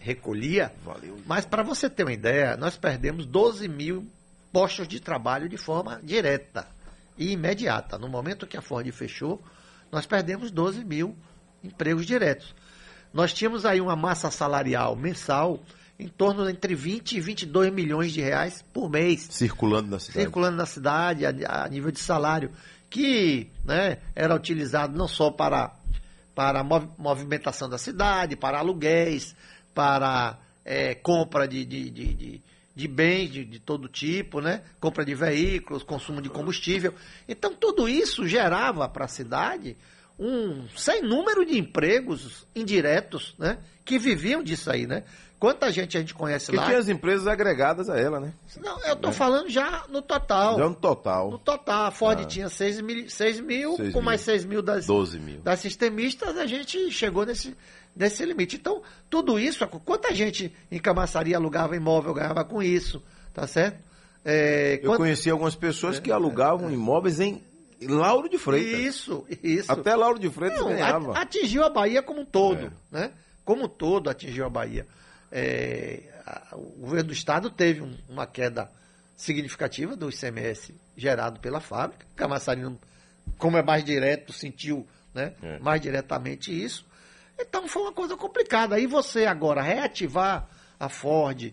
recolhia, 0.04 0.74
Valeu. 0.84 1.18
mas 1.26 1.46
para 1.46 1.64
você 1.64 1.90
ter 1.90 2.04
uma 2.04 2.12
ideia, 2.12 2.58
nós 2.58 2.76
perdemos 2.76 3.26
12 3.26 3.68
mil 3.70 4.06
postos 4.52 4.88
de 4.88 5.00
trabalho 5.00 5.48
de 5.48 5.58
forma 5.58 6.00
direta 6.04 6.68
e 7.18 7.32
imediata. 7.32 7.98
No 7.98 8.10
momento 8.10 8.46
que 8.46 8.58
a 8.58 8.62
Ford 8.62 8.88
fechou, 8.92 9.42
nós 9.90 10.06
perdemos 10.06 10.52
12 10.52 10.84
mil 10.84 11.16
empregos 11.64 12.06
diretos. 12.06 12.54
Nós 13.14 13.34
tínhamos 13.34 13.66
aí 13.66 13.80
uma 13.80 13.96
massa 13.96 14.30
salarial 14.30 14.96
mensal 14.96 15.60
em 15.98 16.08
torno 16.08 16.50
entre 16.50 16.76
20 16.76 17.14
e 17.14 17.22
22 17.22 17.72
milhões 17.72 18.12
de 18.12 18.20
reais 18.20 18.64
por 18.74 18.90
mês. 18.90 19.28
Circulando 19.32 19.90
na 19.90 20.00
cidade. 20.00 20.20
Circulando 20.20 20.58
na 20.58 20.66
cidade, 20.66 21.26
a, 21.26 21.64
a 21.64 21.70
nível 21.70 21.92
de 21.92 22.00
salário, 22.00 22.52
que 22.90 23.50
né, 23.64 24.00
era 24.14 24.36
utilizado 24.36 24.98
não 24.98 25.08
só 25.08 25.32
para, 25.32 25.74
para 26.36 26.60
a 26.60 26.64
movimentação 26.64 27.70
da 27.70 27.78
cidade, 27.78 28.36
para 28.36 28.60
aluguéis, 28.60 29.36
para 29.74 30.40
é, 30.64 30.96
compra 30.96 31.48
de, 31.48 31.66
de, 31.66 31.90
de, 31.90 32.14
de 32.14 32.42
de 32.76 32.88
bens 32.88 33.32
de, 33.32 33.46
de, 33.46 33.60
todo 33.60 33.88
tipo, 33.88 34.42
né? 34.42 34.64
compra 34.80 35.06
de 35.06 35.14
veículos, 35.14 35.84
consumo 35.84 36.22
de 36.22 36.30
combustível. 36.30 36.94
Então, 37.28 37.54
tudo 37.54 37.88
isso 37.88 38.28
gerava 38.28 38.90
para 38.90 39.06
a 39.06 39.08
cidade 39.08 39.78
um 40.18 40.68
sem 40.76 41.02
número 41.02 41.46
de 41.46 41.58
empregos 41.58 42.48
indiretos 42.56 43.36
né? 43.38 43.60
que 43.86 44.00
viviam 44.00 44.44
disso 44.44 44.72
aí. 44.72 44.88
Né? 44.88 45.04
Quanta 45.44 45.70
gente 45.74 45.98
a 45.98 46.00
gente 46.00 46.14
conhece 46.14 46.50
que 46.50 46.56
lá. 46.56 46.68
tinha 46.68 46.78
as 46.78 46.88
empresas 46.88 47.28
agregadas 47.28 47.90
a 47.90 48.00
ela, 48.00 48.18
né? 48.18 48.32
Não, 48.62 48.80
eu 48.86 48.94
estou 48.94 49.10
é. 49.10 49.14
falando 49.14 49.50
já 49.50 49.84
no 49.90 50.02
total. 50.02 50.58
Já 50.58 50.70
no 50.70 50.74
total. 50.74 51.32
No 51.32 51.38
total. 51.38 51.88
A 51.88 51.92
Ford 51.92 52.18
ah. 52.18 52.24
tinha 52.24 52.48
6 52.48 52.80
mil, 52.80 53.10
6 53.10 53.42
mil 53.42 53.76
6 53.76 53.92
com 53.92 54.00
mil. 54.00 54.06
mais 54.06 54.22
6 54.22 54.46
mil 54.46 54.62
das, 54.62 54.86
12 54.86 55.20
mil. 55.20 55.42
das 55.42 55.60
sistemistas, 55.60 56.38
a 56.38 56.46
gente 56.46 56.90
chegou 56.92 57.26
nesse, 57.26 57.58
nesse 57.94 58.24
limite. 58.24 58.56
Então, 58.56 58.82
tudo 59.10 59.38
isso, 59.38 59.68
quanta 59.68 60.16
gente 60.16 60.50
em 60.72 60.80
Camaçaria 60.80 61.36
alugava 61.36 61.76
imóvel, 61.76 62.14
ganhava 62.14 62.46
com 62.46 62.64
isso, 62.64 63.04
tá 63.34 63.46
certo? 63.46 63.84
É, 64.24 64.80
Eu 64.82 64.92
quant... 64.92 64.98
conheci 64.98 65.30
algumas 65.30 65.56
pessoas 65.56 66.00
que 66.00 66.10
alugavam 66.10 66.70
é, 66.70 66.72
imóveis 66.74 67.20
em 67.20 67.44
Lauro 67.82 68.30
de 68.30 68.38
Freitas. 68.38 68.80
Isso, 68.80 69.26
isso. 69.44 69.70
Até 69.70 69.94
Lauro 69.94 70.18
de 70.18 70.30
Freitas 70.30 70.62
Não, 70.62 70.70
ganhava. 70.70 71.20
Atingiu 71.20 71.66
a 71.66 71.70
Bahia 71.70 72.02
como 72.02 72.22
um 72.22 72.26
todo, 72.26 72.68
é. 72.68 72.72
né? 72.90 73.12
Como 73.44 73.66
um 73.66 73.68
todo 73.68 74.10
atingiu 74.10 74.46
a 74.46 74.50
Bahia. 74.50 74.88
É, 75.36 76.04
a, 76.28 76.56
o 76.56 76.82
governo 76.82 77.08
do 77.08 77.14
estado 77.14 77.50
teve 77.50 77.82
um, 77.82 77.98
uma 78.08 78.28
queda 78.28 78.72
significativa 79.18 79.96
do 79.96 80.12
ICMS 80.12 80.76
gerado 80.96 81.40
pela 81.40 81.60
fábrica. 81.60 82.06
Camaçari, 82.16 82.62
como 83.40 83.58
é 83.58 83.64
mais 83.64 83.84
direto, 83.84 84.32
sentiu 84.32 84.88
né, 85.12 85.34
é. 85.42 85.58
mais 85.58 85.82
diretamente 85.82 86.52
isso. 86.52 86.86
Então 87.40 87.68
foi 87.68 87.82
uma 87.82 87.94
coisa 87.94 88.16
complicada. 88.16 88.76
Aí 88.76 88.86
você 88.86 89.26
agora 89.26 89.62
reativar 89.62 90.48
a 90.80 90.88
Ford, 90.88 91.52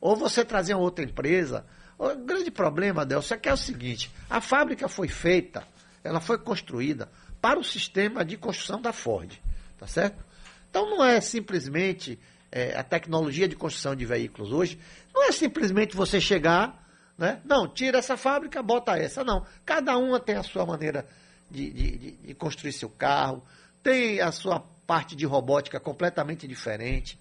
ou 0.00 0.14
você 0.14 0.44
trazer 0.44 0.74
uma 0.74 0.82
outra 0.82 1.04
empresa. 1.04 1.66
O 1.98 2.14
grande 2.14 2.50
problema, 2.50 3.02
Adelson, 3.02 3.34
é 3.34 3.38
que 3.38 3.48
é 3.48 3.52
o 3.52 3.56
seguinte: 3.56 4.08
a 4.30 4.40
fábrica 4.40 4.88
foi 4.88 5.08
feita, 5.08 5.66
ela 6.04 6.20
foi 6.20 6.38
construída 6.38 7.10
para 7.40 7.58
o 7.58 7.64
sistema 7.64 8.24
de 8.24 8.36
construção 8.36 8.80
da 8.80 8.92
Ford. 8.92 9.32
Tá 9.78 9.86
certo? 9.86 10.24
Então 10.70 10.88
não 10.90 11.04
é 11.04 11.20
simplesmente 11.20 12.18
é, 12.56 12.74
a 12.74 12.82
tecnologia 12.82 13.46
de 13.46 13.54
construção 13.54 13.94
de 13.94 14.06
veículos 14.06 14.50
hoje, 14.50 14.78
não 15.14 15.24
é 15.28 15.32
simplesmente 15.32 15.94
você 15.94 16.18
chegar, 16.18 16.82
né? 17.18 17.38
Não, 17.44 17.68
tira 17.68 17.98
essa 17.98 18.16
fábrica, 18.16 18.62
bota 18.62 18.96
essa. 18.96 19.22
Não. 19.22 19.44
Cada 19.62 19.98
uma 19.98 20.18
tem 20.18 20.36
a 20.36 20.42
sua 20.42 20.64
maneira 20.64 21.06
de, 21.50 21.70
de, 21.70 22.10
de 22.12 22.34
construir 22.34 22.72
seu 22.72 22.88
carro, 22.88 23.44
tem 23.82 24.22
a 24.22 24.32
sua 24.32 24.60
parte 24.86 25.14
de 25.14 25.26
robótica 25.26 25.78
completamente 25.78 26.48
diferente. 26.48 27.18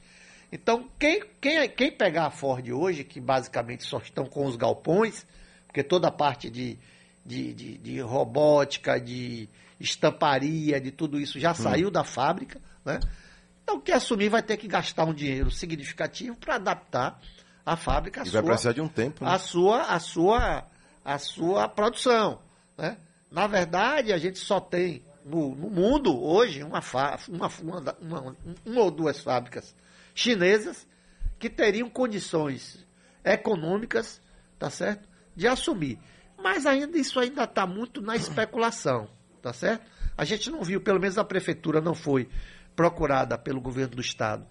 Então, 0.53 0.89
quem, 0.97 1.21
quem, 1.41 1.67
quem 1.67 1.91
pegar 1.91 2.27
a 2.27 2.31
Ford 2.31 2.65
hoje, 2.69 3.03
que 3.03 3.19
basicamente 3.19 3.83
só 3.83 3.97
estão 3.97 4.25
com 4.25 4.45
os 4.45 4.55
galpões, 4.55 5.25
porque 5.67 5.83
toda 5.83 6.07
a 6.07 6.11
parte 6.11 6.49
de, 6.49 6.77
de, 7.25 7.53
de, 7.53 7.77
de 7.79 7.99
robótica, 7.99 9.01
de 9.01 9.49
estamparia, 9.81 10.79
de 10.79 10.91
tudo 10.91 11.19
isso 11.19 11.41
já 11.41 11.51
hum. 11.51 11.55
saiu 11.55 11.91
da 11.91 12.05
fábrica, 12.05 12.61
né? 12.85 13.01
Então, 13.65 13.81
quem 13.81 13.95
assumir 13.95 14.29
vai 14.29 14.43
ter 14.43 14.57
que 14.57 14.67
gastar 14.67 15.05
um 15.05 15.13
dinheiro 15.13 15.49
significativo 15.49 16.37
para 16.37 16.55
adaptar 16.55 17.19
a 17.65 17.75
fábrica 17.75 18.21
à 18.21 18.23
e 18.23 18.27
sua, 18.27 18.41
vai 18.41 18.51
precisar 18.51 18.73
de 18.73 18.81
um 18.81 18.87
tempo. 18.87 19.25
Né? 19.25 19.31
A 19.31 19.39
sua, 19.39 19.81
a 19.81 19.99
sua, 19.99 20.63
a 21.03 21.17
sua 21.17 21.67
produção, 21.67 22.39
né? 22.77 22.95
Na 23.31 23.47
verdade, 23.47 24.13
a 24.13 24.19
gente 24.19 24.37
só 24.37 24.59
tem 24.59 25.01
no, 25.25 25.55
no 25.55 25.67
mundo 25.71 26.15
hoje 26.15 26.61
uma, 26.61 26.79
uma, 27.27 27.49
uma, 27.59 28.37
uma, 28.63 28.79
ou 28.79 28.91
duas 28.91 29.19
fábricas 29.19 29.75
chinesas 30.13 30.87
que 31.39 31.49
teriam 31.49 31.89
condições 31.89 32.85
econômicas, 33.23 34.21
tá 34.59 34.69
certo, 34.69 35.09
de 35.35 35.47
assumir. 35.47 35.97
Mas 36.37 36.67
ainda 36.67 36.95
isso 36.99 37.19
ainda 37.19 37.45
está 37.45 37.65
muito 37.65 37.99
na 37.99 38.15
especulação, 38.15 39.09
tá 39.41 39.51
certo? 39.51 39.83
A 40.15 40.23
gente 40.23 40.51
não 40.51 40.63
viu, 40.63 40.79
pelo 40.79 40.99
menos 40.99 41.17
a 41.17 41.23
prefeitura 41.23 41.81
não 41.81 41.95
foi 41.95 42.29
procurada 42.75 43.37
pelo 43.37 43.61
governo 43.61 43.95
do 43.95 44.01
estado 44.01 44.45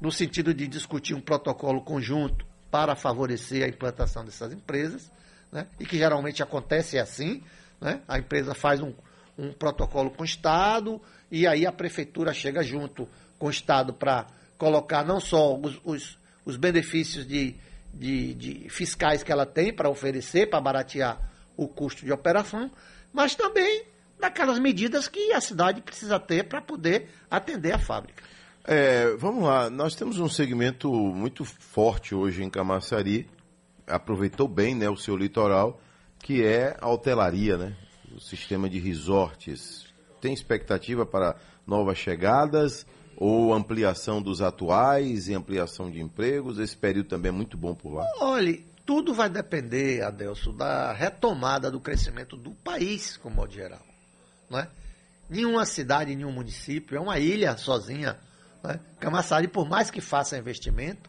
no 0.00 0.10
sentido 0.10 0.52
de 0.54 0.66
discutir 0.66 1.14
um 1.14 1.20
protocolo 1.20 1.82
conjunto 1.82 2.46
para 2.70 2.94
favorecer 2.94 3.64
a 3.64 3.68
implantação 3.68 4.24
dessas 4.24 4.52
empresas, 4.52 5.10
né? 5.52 5.66
E 5.78 5.84
que 5.84 5.98
geralmente 5.98 6.42
acontece 6.42 6.98
assim, 6.98 7.42
né? 7.80 8.00
A 8.06 8.18
empresa 8.18 8.54
faz 8.54 8.80
um, 8.80 8.92
um 9.36 9.52
protocolo 9.52 10.10
com 10.10 10.22
o 10.22 10.24
Estado, 10.24 11.00
e 11.30 11.46
aí 11.46 11.66
a 11.66 11.72
prefeitura 11.72 12.32
chega 12.32 12.62
junto 12.62 13.08
com 13.38 13.46
o 13.46 13.50
Estado 13.50 13.92
para 13.92 14.26
colocar 14.56 15.04
não 15.04 15.20
só 15.20 15.56
os, 15.56 15.80
os, 15.84 16.18
os 16.44 16.56
benefícios 16.56 17.26
de, 17.26 17.56
de, 17.92 18.34
de, 18.34 18.68
fiscais 18.68 19.22
que 19.22 19.32
ela 19.32 19.46
tem 19.46 19.72
para 19.72 19.88
oferecer, 19.88 20.48
para 20.48 20.60
baratear 20.60 21.18
o 21.56 21.66
custo 21.66 22.04
de 22.04 22.12
operação, 22.12 22.70
mas 23.12 23.34
também 23.34 23.84
daquelas 24.20 24.58
medidas 24.58 25.08
que 25.08 25.32
a 25.32 25.40
cidade 25.40 25.80
precisa 25.80 26.20
ter 26.20 26.44
para 26.44 26.60
poder 26.60 27.08
atender 27.30 27.72
a 27.72 27.78
fábrica. 27.78 28.22
É, 28.64 29.16
vamos 29.16 29.44
lá, 29.44 29.70
nós 29.70 29.94
temos 29.94 30.18
um 30.18 30.28
segmento 30.28 30.92
muito 30.92 31.44
forte 31.44 32.14
hoje 32.14 32.42
em 32.42 32.50
Camaçari, 32.50 33.26
aproveitou 33.86 34.46
bem 34.46 34.74
né, 34.74 34.88
o 34.88 34.96
seu 34.96 35.16
litoral, 35.16 35.80
que 36.18 36.44
é 36.44 36.76
a 36.80 36.88
hotelaria, 36.88 37.56
né? 37.56 37.74
o 38.14 38.20
sistema 38.20 38.68
de 38.68 38.78
resorts 38.78 39.90
tem 40.20 40.32
expectativa 40.34 41.06
para 41.06 41.36
novas 41.66 41.96
chegadas 41.98 42.86
ou 43.16 43.52
ampliação 43.54 44.20
dos 44.20 44.42
atuais 44.42 45.28
e 45.28 45.34
ampliação 45.34 45.90
de 45.90 46.00
empregos? 46.00 46.58
Esse 46.58 46.76
período 46.76 47.08
também 47.08 47.30
é 47.30 47.32
muito 47.32 47.56
bom 47.56 47.74
por 47.74 47.94
lá. 47.94 48.04
Olhe, 48.20 48.66
tudo 48.84 49.14
vai 49.14 49.28
depender, 49.28 50.02
Adelso, 50.02 50.52
da 50.52 50.92
retomada 50.92 51.70
do 51.70 51.80
crescimento 51.80 52.36
do 52.36 52.50
país, 52.50 53.16
como 53.16 53.36
modo 53.36 53.52
geral. 53.52 53.89
Não 54.50 54.58
é? 54.58 54.68
Nenhuma 55.28 55.64
cidade, 55.64 56.14
nenhum 56.16 56.32
município, 56.32 56.96
é 56.96 57.00
uma 57.00 57.18
ilha 57.20 57.56
sozinha. 57.56 58.18
Não 58.62 58.72
é? 58.72 58.80
Camaçari, 58.98 59.46
por 59.46 59.68
mais 59.68 59.90
que 59.90 60.00
faça 60.00 60.36
investimento, 60.36 61.08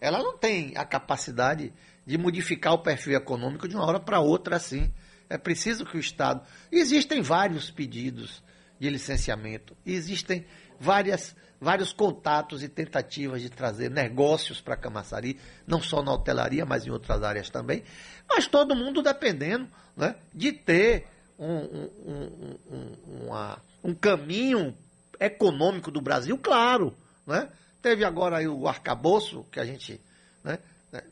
ela 0.00 0.18
não 0.18 0.36
tem 0.36 0.76
a 0.76 0.84
capacidade 0.84 1.72
de 2.04 2.18
modificar 2.18 2.72
o 2.72 2.78
perfil 2.78 3.16
econômico 3.16 3.68
de 3.68 3.76
uma 3.76 3.86
hora 3.86 4.00
para 4.00 4.18
outra 4.18 4.56
assim. 4.56 4.92
É 5.30 5.38
preciso 5.38 5.86
que 5.86 5.96
o 5.96 6.00
Estado. 6.00 6.42
Existem 6.70 7.22
vários 7.22 7.70
pedidos 7.70 8.42
de 8.80 8.90
licenciamento, 8.90 9.76
existem 9.86 10.44
várias, 10.78 11.36
vários 11.60 11.92
contatos 11.92 12.64
e 12.64 12.68
tentativas 12.68 13.40
de 13.40 13.48
trazer 13.48 13.88
negócios 13.88 14.60
para 14.60 14.76
Camaçari, 14.76 15.38
não 15.64 15.80
só 15.80 16.02
na 16.02 16.12
hotelaria, 16.12 16.66
mas 16.66 16.84
em 16.84 16.90
outras 16.90 17.22
áreas 17.22 17.48
também. 17.48 17.84
Mas 18.28 18.48
todo 18.48 18.74
mundo 18.74 19.00
dependendo 19.00 19.68
né, 19.96 20.16
de 20.34 20.50
ter 20.50 21.06
um, 21.38 21.56
um, 21.56 22.58
um, 22.70 23.24
uma, 23.24 23.58
um 23.82 23.94
caminho 23.94 24.76
econômico 25.18 25.90
do 25.90 26.00
Brasil 26.00 26.38
claro. 26.38 26.94
Né? 27.26 27.48
Teve 27.80 28.04
agora 28.04 28.38
aí 28.38 28.48
o 28.48 28.68
arcabouço, 28.68 29.44
que 29.50 29.58
a 29.58 29.64
gente 29.64 30.00
né, 30.44 30.58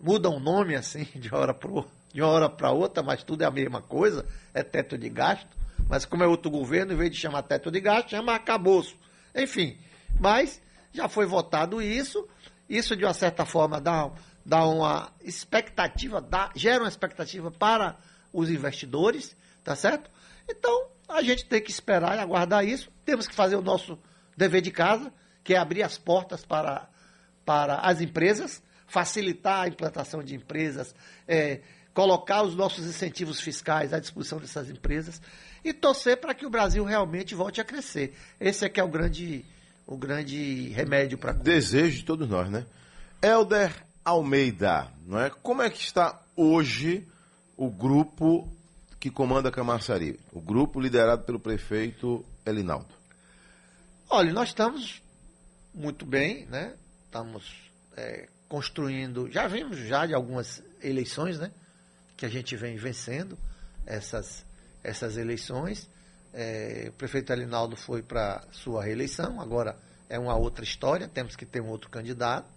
muda 0.01 0.29
um 0.31 0.41
nome 0.41 0.75
assim 0.75 1.05
de 1.15 1.33
hora 1.35 2.49
para 2.49 2.71
outra, 2.71 3.03
mas 3.03 3.23
tudo 3.23 3.43
é 3.43 3.47
a 3.47 3.51
mesma 3.51 3.81
coisa, 3.81 4.27
é 4.53 4.63
teto 4.63 4.97
de 4.99 5.09
gasto. 5.09 5.49
Mas 5.89 6.05
como 6.05 6.23
é 6.23 6.27
outro 6.27 6.51
governo, 6.51 6.93
em 6.93 6.97
vez 6.97 7.11
de 7.11 7.17
chamar 7.17 7.43
teto 7.43 7.71
de 7.71 7.81
gasto, 7.81 8.11
chama 8.11 8.33
arcabouço. 8.33 8.97
Enfim, 9.35 9.77
mas 10.19 10.61
já 10.93 11.09
foi 11.09 11.25
votado 11.25 11.81
isso 11.81 12.27
Isso, 12.69 12.95
de 12.95 13.05
uma 13.05 13.15
certa 13.15 13.45
forma, 13.45 13.81
dá, 13.81 14.11
dá 14.45 14.65
uma 14.65 15.11
expectativa, 15.23 16.21
dá, 16.21 16.51
gera 16.55 16.85
uma 16.85 16.89
expectativa 16.89 17.51
para 17.51 17.97
os 18.33 18.49
investidores, 18.49 19.35
tá 19.71 19.77
certo? 19.77 20.11
Então, 20.49 20.89
a 21.09 21.23
gente 21.23 21.45
tem 21.45 21.63
que 21.63 21.71
esperar 21.71 22.17
e 22.17 22.19
aguardar 22.19 22.65
isso. 22.65 22.91
Temos 23.05 23.29
que 23.29 23.35
fazer 23.35 23.55
o 23.55 23.63
nosso 23.63 23.97
dever 24.37 24.61
de 24.61 24.73
casa, 24.73 25.13
que 25.45 25.55
é 25.55 25.59
abrir 25.59 25.85
as 25.85 25.97
portas 25.97 26.45
para, 26.45 26.89
para 27.45 27.77
as 27.77 28.01
empresas, 28.01 28.61
facilitar 28.89 29.61
a 29.61 29.69
implantação 29.69 30.25
de 30.25 30.35
empresas, 30.35 30.93
é, 31.29 31.61
colocar 31.95 32.43
os 32.43 32.57
nossos 32.57 32.85
incentivos 32.85 33.41
fiscais 33.41 33.93
à 33.93 34.01
disposição 34.01 34.41
dessas 34.41 34.69
empresas 34.69 35.23
e 35.65 35.73
torcer 35.73 36.17
para 36.17 36.35
que 36.35 36.45
o 36.45 36.51
Brasil 36.51 36.83
realmente 36.85 37.37
volte 37.37 37.61
a 37.61 37.65
crescer. 37.65 38.17
Esse 38.41 38.65
é 38.65 38.69
que 38.69 38.81
é 38.81 38.83
o 38.83 38.89
grande, 38.89 39.45
o 39.87 39.97
grande 39.97 40.71
remédio 40.71 41.17
para 41.17 41.31
Desejo 41.31 41.99
de 41.99 42.05
todos 42.05 42.29
nós, 42.29 42.51
né? 42.51 42.67
Helder 43.23 43.73
Almeida, 44.05 44.89
não 45.07 45.21
é? 45.21 45.31
Como 45.31 45.63
é 45.63 45.71
que 45.71 45.81
está 45.81 46.21
hoje 46.35 47.07
o 47.57 47.71
grupo 47.71 48.51
que 49.01 49.11
comanda 49.11 49.51
Camaçari? 49.51 50.21
O 50.31 50.43
grupo 50.43 50.79
liderado 50.79 51.25
pelo 51.25 51.41
prefeito 51.41 52.23
Elinaldo. 52.45 52.95
Olha, 54.11 54.31
nós 54.31 54.51
estamos 54.51 55.03
muito 55.75 56.05
bem, 56.05 56.45
né? 56.47 56.75
Estamos 57.07 57.71
é, 57.97 58.29
construindo, 58.47 59.31
já 59.31 59.49
vimos 59.49 59.79
já 59.79 60.05
de 60.05 60.13
algumas 60.13 60.63
eleições, 60.83 61.39
né? 61.39 61.51
Que 62.15 62.27
a 62.27 62.29
gente 62.29 62.55
vem 62.57 62.77
vencendo 62.77 63.39
essas, 63.87 64.45
essas 64.85 65.17
eleições. 65.17 65.89
É, 66.35 66.89
o 66.91 66.93
prefeito 66.93 67.33
Elinaldo 67.33 67.77
foi 67.77 68.03
para 68.03 68.45
sua 68.53 68.85
reeleição, 68.85 69.41
agora 69.41 69.77
é 70.11 70.19
uma 70.19 70.37
outra 70.37 70.63
história, 70.63 71.09
temos 71.09 71.37
que 71.37 71.47
ter 71.47 71.63
um 71.63 71.69
outro 71.69 71.89
candidato. 71.89 72.51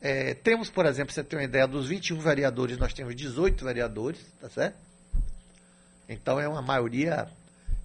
É, 0.00 0.32
temos, 0.32 0.70
por 0.70 0.86
exemplo, 0.86 1.12
você 1.12 1.22
tem 1.22 1.38
uma 1.38 1.44
ideia, 1.44 1.66
dos 1.66 1.86
21 1.86 2.18
vereadores, 2.18 2.78
nós 2.78 2.94
temos 2.94 3.14
18 3.14 3.62
vereadores, 3.62 4.18
tá 4.40 4.48
certo? 4.48 4.89
Então 6.10 6.40
é 6.40 6.48
uma 6.48 6.60
maioria 6.60 7.28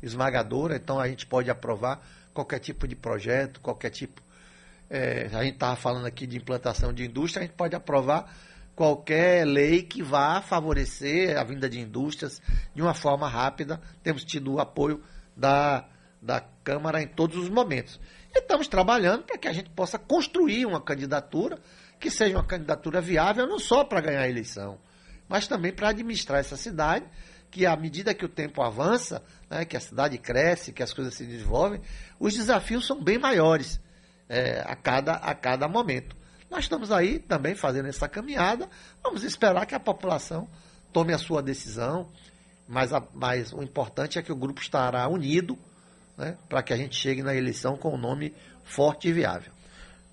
esmagadora, 0.01 0.75
então 0.75 0.99
a 0.99 1.07
gente 1.07 1.27
pode 1.27 1.49
aprovar 1.51 2.01
qualquer 2.33 2.57
tipo 2.57 2.87
de 2.87 2.95
projeto, 2.95 3.61
qualquer 3.61 3.91
tipo. 3.91 4.19
É, 4.89 5.29
a 5.31 5.43
gente 5.43 5.53
estava 5.53 5.75
falando 5.75 6.07
aqui 6.07 6.25
de 6.25 6.35
implantação 6.35 6.91
de 6.91 7.05
indústria, 7.05 7.43
a 7.43 7.45
gente 7.45 7.55
pode 7.55 7.75
aprovar 7.75 8.35
qualquer 8.75 9.45
lei 9.45 9.83
que 9.83 10.01
vá 10.01 10.41
favorecer 10.41 11.37
a 11.37 11.43
vinda 11.43 11.69
de 11.69 11.79
indústrias 11.79 12.41
de 12.73 12.81
uma 12.81 12.95
forma 12.95 13.29
rápida. 13.29 13.79
Temos 14.01 14.23
tido 14.23 14.53
o 14.53 14.59
apoio 14.59 15.03
da, 15.37 15.85
da 16.19 16.43
Câmara 16.63 17.03
em 17.03 17.07
todos 17.07 17.37
os 17.37 17.49
momentos. 17.49 17.99
E 18.33 18.39
estamos 18.39 18.67
trabalhando 18.67 19.23
para 19.23 19.37
que 19.37 19.47
a 19.47 19.53
gente 19.53 19.69
possa 19.69 19.99
construir 19.99 20.65
uma 20.65 20.81
candidatura 20.81 21.59
que 21.99 22.09
seja 22.09 22.35
uma 22.35 22.43
candidatura 22.43 22.99
viável, 22.99 23.47
não 23.47 23.59
só 23.59 23.83
para 23.83 24.01
ganhar 24.01 24.21
a 24.21 24.29
eleição, 24.29 24.79
mas 25.29 25.47
também 25.47 25.71
para 25.71 25.89
administrar 25.89 26.39
essa 26.39 26.57
cidade, 26.57 27.05
que 27.55 27.65
à 27.65 27.73
medida 27.77 28.13
que 28.13 28.25
o 28.25 28.27
tempo 28.27 28.61
avança, 28.61 29.23
né, 29.49 29.63
que 29.63 29.77
a 29.77 29.79
cidade 29.79 30.17
cresce, 30.17 30.73
que 30.73 30.83
as 30.83 30.91
coisas 30.91 31.13
se 31.13 31.25
desenvolvem, 31.25 31.79
os 32.19 32.33
desafios 32.33 32.85
são 32.85 33.01
bem 33.01 33.17
maiores 33.17 33.79
é, 34.27 34.61
a, 34.67 34.75
cada, 34.75 35.13
a 35.13 35.33
cada 35.33 35.65
momento. 35.65 36.17
Nós 36.51 36.65
estamos 36.65 36.91
aí 36.91 37.17
também 37.17 37.55
fazendo 37.55 37.87
essa 37.87 38.09
caminhada. 38.09 38.69
Vamos 39.01 39.23
esperar 39.23 39.65
que 39.65 39.73
a 39.73 39.79
população 39.79 40.49
tome 40.91 41.13
a 41.13 41.17
sua 41.17 41.41
decisão. 41.41 42.11
Mas, 42.67 42.91
a, 42.91 43.01
mas 43.13 43.53
o 43.53 43.63
importante 43.63 44.19
é 44.19 44.21
que 44.21 44.33
o 44.33 44.35
grupo 44.35 44.59
estará 44.59 45.07
unido 45.07 45.57
né, 46.17 46.37
para 46.49 46.61
que 46.61 46.73
a 46.73 46.77
gente 46.77 46.97
chegue 46.97 47.23
na 47.23 47.33
eleição 47.33 47.77
com 47.77 47.93
um 47.93 47.97
nome 47.97 48.35
forte 48.65 49.07
e 49.07 49.13
viável. 49.13 49.53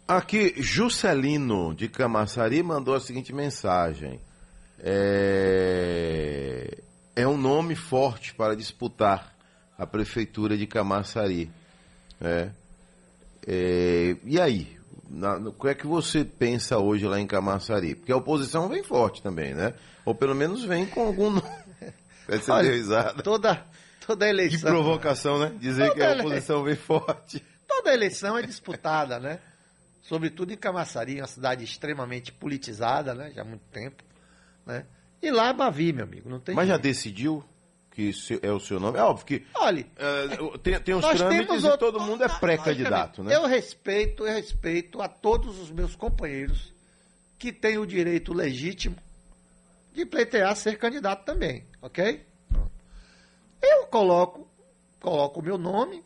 Aqui, 0.07 0.55
Juscelino 0.59 1.75
de 1.75 1.89
Camaçari 1.89 2.63
mandou 2.63 2.95
a 2.95 3.01
seguinte 3.01 3.33
mensagem. 3.33 4.21
É, 4.79 6.82
é 7.15 7.27
um 7.27 7.37
nome 7.37 7.75
forte 7.75 8.35
para 8.35 8.57
disputar 8.57 9.35
a 9.77 9.87
prefeitura 9.87 10.57
de 10.57 10.67
Camaçari. 10.67 11.51
É. 12.21 12.51
É, 13.47 14.17
e 14.25 14.41
aí? 14.41 14.79
Na, 15.09 15.39
no, 15.39 15.51
o 15.51 15.53
que 15.53 15.69
é 15.69 15.75
que 15.75 15.87
você 15.87 16.25
pensa 16.25 16.79
hoje 16.79 17.07
lá 17.07 17.21
em 17.21 17.27
Camaçari? 17.27 17.95
Porque 17.95 18.13
a 18.13 18.17
oposição 18.17 18.69
vem 18.69 18.83
forte 18.83 19.23
também, 19.23 19.55
né? 19.55 19.75
Ou 20.05 20.15
pelo 20.15 20.35
menos 20.35 20.65
vem 20.65 20.87
com 20.87 21.07
algum. 21.07 21.41
Olha. 22.49 23.15
Toda, 23.23 23.67
toda 24.07 24.29
eleição. 24.29 24.61
Que 24.61 24.67
provocação, 24.67 25.39
né? 25.39 25.53
Dizer 25.61 25.93
que 25.93 26.03
a 26.03 26.15
oposição 26.15 26.61
ele... 26.61 26.67
vem 26.67 26.77
forte. 26.77 27.45
Toda 27.67 27.93
eleição 27.93 28.39
é 28.39 28.43
disputada, 28.43 29.19
né? 29.19 29.41
Sobretudo 30.03 30.53
em 30.53 30.57
Camaçari, 30.57 31.21
uma 31.21 31.27
cidade 31.27 31.65
extremamente 31.65 32.33
politizada, 32.33 33.15
né? 33.15 33.33
Já 33.35 33.43
há 33.43 33.45
muito 33.45 33.65
tempo. 33.73 34.03
Né? 34.65 34.85
E 35.23 35.31
lá 35.31 35.49
é 35.49 35.53
Bavi, 35.53 35.93
meu 35.93 36.05
amigo. 36.05 36.29
Não 36.29 36.41
tem 36.41 36.55
Mas 36.55 36.67
jeito. 36.67 36.77
já 36.77 36.83
decidiu 36.83 37.45
que 37.93 38.11
é 38.43 38.51
o 38.51 38.59
seu 38.59 38.81
nome. 38.81 38.99
É 38.99 39.03
óbvio 39.03 39.27
que. 39.27 39.47
Olha, 39.55 39.87
uh, 40.41 40.59
tem, 40.59 40.81
tem 40.81 40.95
os 40.95 41.07
trâmites 41.07 41.63
e 41.63 41.79
todo 41.79 42.01
mundo 42.01 42.25
é 42.25 42.29
pré-candidato, 42.29 43.23
né? 43.23 43.37
Eu 43.37 43.47
respeito, 43.47 44.27
eu 44.27 44.33
respeito 44.33 45.01
a 45.01 45.09
todos 45.09 45.59
os 45.59 45.71
meus 45.71 45.95
companheiros 45.95 46.73
que 47.39 47.53
têm 47.53 47.79
o 47.79 47.87
direito 47.87 48.33
legítimo 48.33 48.97
de 49.95 50.07
pleitear 50.07 50.57
ser 50.57 50.79
candidato 50.79 51.25
também, 51.25 51.65
ok? 51.83 52.25
Eu 53.61 53.87
coloco, 53.87 54.49
coloco 54.99 55.41
o 55.41 55.43
meu 55.43 55.59
nome 55.59 56.03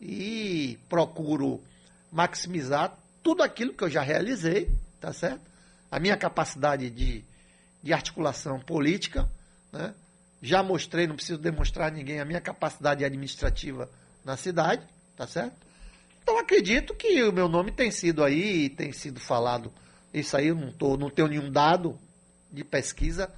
e 0.00 0.78
procuro 0.88 1.62
maximizar 2.10 2.98
tudo 3.22 3.42
aquilo 3.42 3.72
que 3.72 3.84
eu 3.84 3.90
já 3.90 4.02
realizei, 4.02 4.70
tá 5.00 5.12
certo? 5.12 5.42
A 5.90 6.00
minha 6.00 6.16
capacidade 6.16 6.90
de, 6.90 7.24
de 7.82 7.92
articulação 7.92 8.58
política, 8.60 9.28
né? 9.72 9.94
Já 10.40 10.62
mostrei, 10.62 11.06
não 11.06 11.16
preciso 11.16 11.38
demonstrar 11.38 11.88
a 11.88 11.90
ninguém 11.90 12.20
a 12.20 12.24
minha 12.24 12.40
capacidade 12.40 13.04
administrativa 13.04 13.90
na 14.24 14.36
cidade, 14.36 14.86
tá 15.16 15.26
certo? 15.26 15.56
Então 16.22 16.38
acredito 16.38 16.94
que 16.94 17.22
o 17.24 17.32
meu 17.32 17.48
nome 17.48 17.72
tem 17.72 17.90
sido 17.90 18.22
aí, 18.22 18.68
tem 18.68 18.92
sido 18.92 19.18
falado. 19.18 19.72
Isso 20.12 20.36
aí 20.36 20.48
eu 20.48 20.54
não, 20.54 20.70
tô, 20.70 20.96
não 20.96 21.10
tenho 21.10 21.28
nenhum 21.28 21.50
dado 21.50 21.98
de 22.52 22.62
pesquisa, 22.62 23.32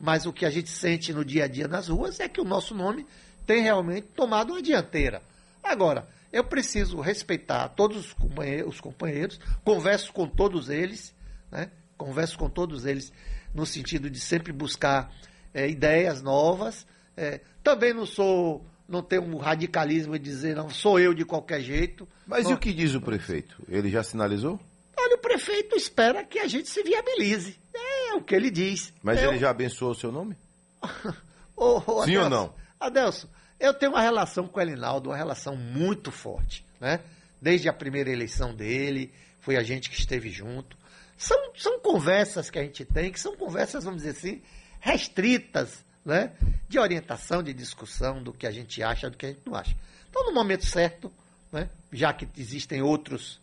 mas 0.00 0.26
o 0.26 0.32
que 0.32 0.44
a 0.44 0.50
gente 0.50 0.70
sente 0.70 1.12
no 1.12 1.24
dia 1.24 1.44
a 1.44 1.48
dia 1.48 1.66
nas 1.66 1.88
ruas 1.88 2.20
é 2.20 2.28
que 2.28 2.40
o 2.40 2.44
nosso 2.44 2.74
nome 2.74 3.06
tem 3.46 3.62
realmente 3.62 4.08
tomado 4.08 4.52
uma 4.52 4.62
dianteira. 4.62 5.22
Agora, 5.62 6.06
eu 6.32 6.44
preciso 6.44 7.00
respeitar 7.00 7.68
todos 7.70 7.96
os 7.96 8.12
companheiros, 8.12 8.74
os 8.74 8.80
companheiros 8.80 9.40
converso 9.64 10.12
com 10.12 10.28
todos 10.28 10.68
eles, 10.68 11.14
né? 11.50 11.70
Converso 11.96 12.38
com 12.38 12.48
todos 12.48 12.84
eles 12.84 13.12
no 13.54 13.64
sentido 13.64 14.10
de 14.10 14.20
sempre 14.20 14.52
buscar 14.52 15.12
é, 15.52 15.68
ideias 15.68 16.22
novas. 16.22 16.86
É, 17.16 17.40
também 17.62 17.94
não 17.94 18.04
sou, 18.04 18.64
não 18.88 19.02
tenho 19.02 19.22
um 19.22 19.38
radicalismo 19.38 20.18
de 20.18 20.24
dizer, 20.24 20.54
não, 20.54 20.68
sou 20.68 21.00
eu 21.00 21.14
de 21.14 21.24
qualquer 21.24 21.60
jeito. 21.60 22.06
Mas 22.26 22.44
não, 22.44 22.52
e 22.52 22.54
o 22.54 22.58
que 22.58 22.72
diz 22.72 22.94
o 22.94 23.00
prefeito? 23.00 23.56
Ele 23.68 23.90
já 23.90 24.02
sinalizou? 24.02 24.60
Olha, 24.98 25.16
o 25.16 25.18
prefeito 25.18 25.76
espera 25.76 26.24
que 26.24 26.38
a 26.38 26.46
gente 26.46 26.68
se 26.68 26.82
viabilize. 26.82 27.58
É 27.74 28.14
o 28.14 28.22
que 28.22 28.34
ele 28.34 28.50
diz. 28.50 28.92
Mas 29.02 29.22
eu... 29.22 29.30
ele 29.30 29.38
já 29.38 29.50
abençoou 29.50 29.92
o 29.92 29.94
seu 29.94 30.12
nome? 30.12 30.36
ô, 31.56 31.82
ô, 31.86 32.04
Sim 32.04 32.16
ou 32.16 32.30
não? 32.30 32.54
Adelso, 32.78 33.28
eu 33.58 33.72
tenho 33.72 33.92
uma 33.92 34.02
relação 34.02 34.46
com 34.46 34.58
o 34.58 34.62
Elinaldo, 34.62 35.10
uma 35.10 35.16
relação 35.16 35.56
muito 35.56 36.10
forte, 36.10 36.64
né? 36.80 37.00
Desde 37.40 37.68
a 37.68 37.72
primeira 37.72 38.10
eleição 38.10 38.54
dele, 38.54 39.12
foi 39.40 39.56
a 39.56 39.62
gente 39.62 39.88
que 39.88 39.98
esteve 39.98 40.30
junto. 40.30 40.76
São, 41.16 41.50
são 41.56 41.80
conversas 41.80 42.50
que 42.50 42.58
a 42.58 42.62
gente 42.62 42.84
tem, 42.84 43.10
que 43.10 43.20
são 43.20 43.36
conversas, 43.36 43.84
vamos 43.84 44.02
dizer 44.02 44.18
assim, 44.18 44.42
restritas, 44.80 45.84
né? 46.04 46.32
De 46.68 46.78
orientação, 46.78 47.42
de 47.42 47.52
discussão 47.52 48.22
do 48.22 48.32
que 48.32 48.46
a 48.46 48.50
gente 48.50 48.82
acha, 48.82 49.10
do 49.10 49.16
que 49.16 49.26
a 49.26 49.28
gente 49.30 49.42
não 49.44 49.54
acha. 49.54 49.74
Então, 50.08 50.24
no 50.24 50.32
momento 50.32 50.66
certo, 50.66 51.10
né? 51.50 51.68
Já 51.92 52.12
que 52.12 52.28
existem 52.36 52.82
outros, 52.82 53.40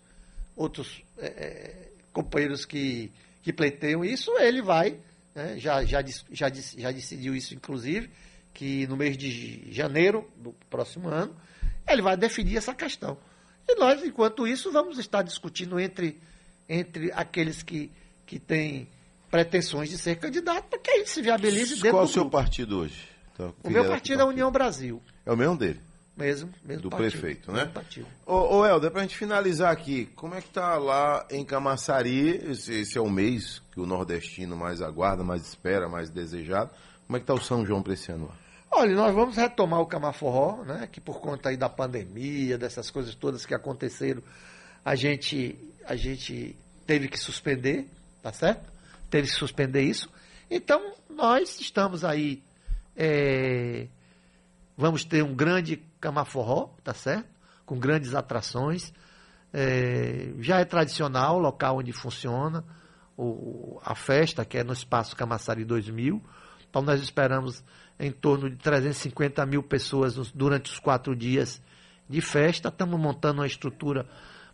outros 0.56 1.04
é, 1.18 1.28
é 1.28 1.90
companheiros 2.14 2.64
que, 2.64 3.12
que 3.42 3.52
pleiteiam 3.52 4.06
isso, 4.06 4.32
ele 4.38 4.62
vai, 4.62 4.98
né? 5.34 5.58
já, 5.58 5.84
já, 5.84 6.04
já, 6.32 6.50
já 6.50 6.92
decidiu 6.92 7.36
isso, 7.36 7.56
inclusive, 7.56 8.10
que 8.54 8.86
no 8.88 8.96
mês 8.96 9.18
de 9.18 9.72
janeiro 9.72 10.30
do 10.38 10.54
próximo 10.70 11.10
ano, 11.10 11.36
ele 11.88 12.02
vai 12.02 12.16
definir 12.16 12.58
essa 12.58 12.74
questão. 12.74 13.18
E 13.68 13.76
nós, 13.76 14.04
enquanto 14.04 14.46
isso, 14.46 14.72
vamos 14.72 15.00
estar 15.00 15.24
discutindo 15.24 15.80
entre, 15.80 16.20
entre 16.74 17.12
aqueles 17.12 17.62
que, 17.62 17.92
que 18.26 18.40
têm 18.40 18.88
pretensões 19.30 19.90
de 19.90 19.98
ser 19.98 20.16
candidato 20.18 20.66
para 20.70 20.80
que 20.80 20.92
a 20.92 20.98
gente 20.98 21.10
se 21.10 21.22
viabilize 21.22 21.76
dentro 21.76 21.92
Qual 21.92 22.06
do 22.06 22.10
o 22.10 22.14
seu 22.14 22.24
grupo. 22.24 22.38
partido 22.38 22.80
hoje? 22.80 23.10
Então, 23.34 23.54
o 23.64 23.70
meu 23.70 23.86
partido 23.86 24.20
é 24.20 24.24
a 24.24 24.28
União 24.28 24.52
Brasil. 24.52 25.02
É 25.26 25.32
o 25.32 25.38
mesmo 25.38 25.58
dele? 25.58 25.80
Mesmo, 26.16 26.52
mesmo 26.64 26.84
Do 26.84 26.90
partido, 26.92 27.12
prefeito, 27.12 27.52
né? 27.52 27.66
Partido. 27.66 28.06
Ô, 28.26 28.58
ô 28.58 28.66
Helder, 28.66 28.92
para 28.92 29.02
a 29.02 29.04
gente 29.04 29.18
finalizar 29.18 29.72
aqui, 29.72 30.06
como 30.16 30.36
é 30.36 30.42
que 30.42 30.50
tá 30.50 30.78
lá 30.78 31.26
em 31.32 31.44
Camaçari, 31.44 32.30
esse, 32.52 32.72
esse, 32.72 32.98
é 32.98 33.02
o 33.02 33.10
mês 33.10 33.64
que 33.72 33.80
o 33.80 33.86
nordestino 33.88 34.56
mais 34.56 34.80
aguarda, 34.80 35.24
mais 35.24 35.42
espera, 35.42 35.90
mais 35.90 36.12
desejado, 36.12 36.70
como 37.08 37.18
é 37.18 37.20
que 37.20 37.26
tá 37.26 37.34
o 37.34 37.42
São 37.42 37.66
João 37.66 37.82
para 37.82 37.94
esse 37.94 38.12
ano 38.12 38.28
lá? 38.28 38.36
Olha, 38.70 38.96
nós 38.96 39.14
vamos 39.14 39.36
retomar 39.36 39.82
o 39.82 39.88
Camaforró, 39.88 40.64
né? 40.64 40.88
Que 40.92 41.02
por 41.02 41.20
conta 41.20 41.50
aí 41.50 41.58
da 41.58 41.70
pandemia, 41.70 42.58
dessas 42.58 42.92
coisas 42.92 43.16
todas 43.16 43.46
que 43.46 43.56
aconteceram, 43.56 44.22
a 44.86 44.96
gente, 44.96 45.58
a 45.86 45.96
gente 45.96 46.56
teve 46.86 47.08
que 47.08 47.18
suspender, 47.18 47.88
tá 48.22 48.32
certo? 48.32 48.72
Teve 49.10 49.28
que 49.28 49.34
suspender 49.34 49.82
isso. 49.82 50.10
Então, 50.50 50.94
nós 51.10 51.60
estamos 51.60 52.04
aí. 52.04 52.44
É, 52.96 53.88
vamos 54.78 55.04
ter 55.04 55.24
um 55.24 55.34
grande 55.34 55.78
camaforró, 56.00 56.70
tá 56.84 56.94
certo? 56.94 57.28
Com 57.66 57.80
grandes 57.80 58.14
atrações. 58.14 58.94
É, 59.54 60.34
já 60.40 60.60
é 60.60 60.66
tradicional, 60.66 61.38
local 61.38 61.78
onde 61.78 61.94
funciona 61.94 62.64
o, 63.16 63.80
a 63.84 63.96
festa, 63.96 64.44
que 64.44 64.58
é 64.58 64.64
no 64.64 64.74
Espaço 64.74 65.16
Camaçari 65.16 65.64
2000. 65.64 66.22
Então, 66.70 66.82
nós 66.82 67.02
esperamos 67.02 67.64
em 68.00 68.12
torno 68.12 68.50
de 68.50 68.56
350 68.58 69.46
mil 69.46 69.62
pessoas 69.64 70.16
durante 70.32 70.72
os 70.72 70.80
quatro 70.80 71.16
dias 71.16 71.62
de 72.10 72.20
festa. 72.20 72.70
Estamos 72.70 73.00
montando 73.00 73.42
uma 73.42 73.48
estrutura 73.48 74.08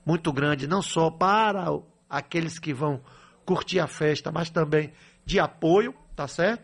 muito 0.05 0.31
grande, 0.31 0.67
não 0.67 0.81
só 0.81 1.09
para 1.09 1.65
aqueles 2.09 2.57
que 2.57 2.73
vão 2.73 3.01
curtir 3.45 3.79
a 3.79 3.87
festa, 3.87 4.31
mas 4.31 4.49
também 4.49 4.91
de 5.25 5.39
apoio, 5.39 5.93
tá 6.15 6.27
certo? 6.27 6.63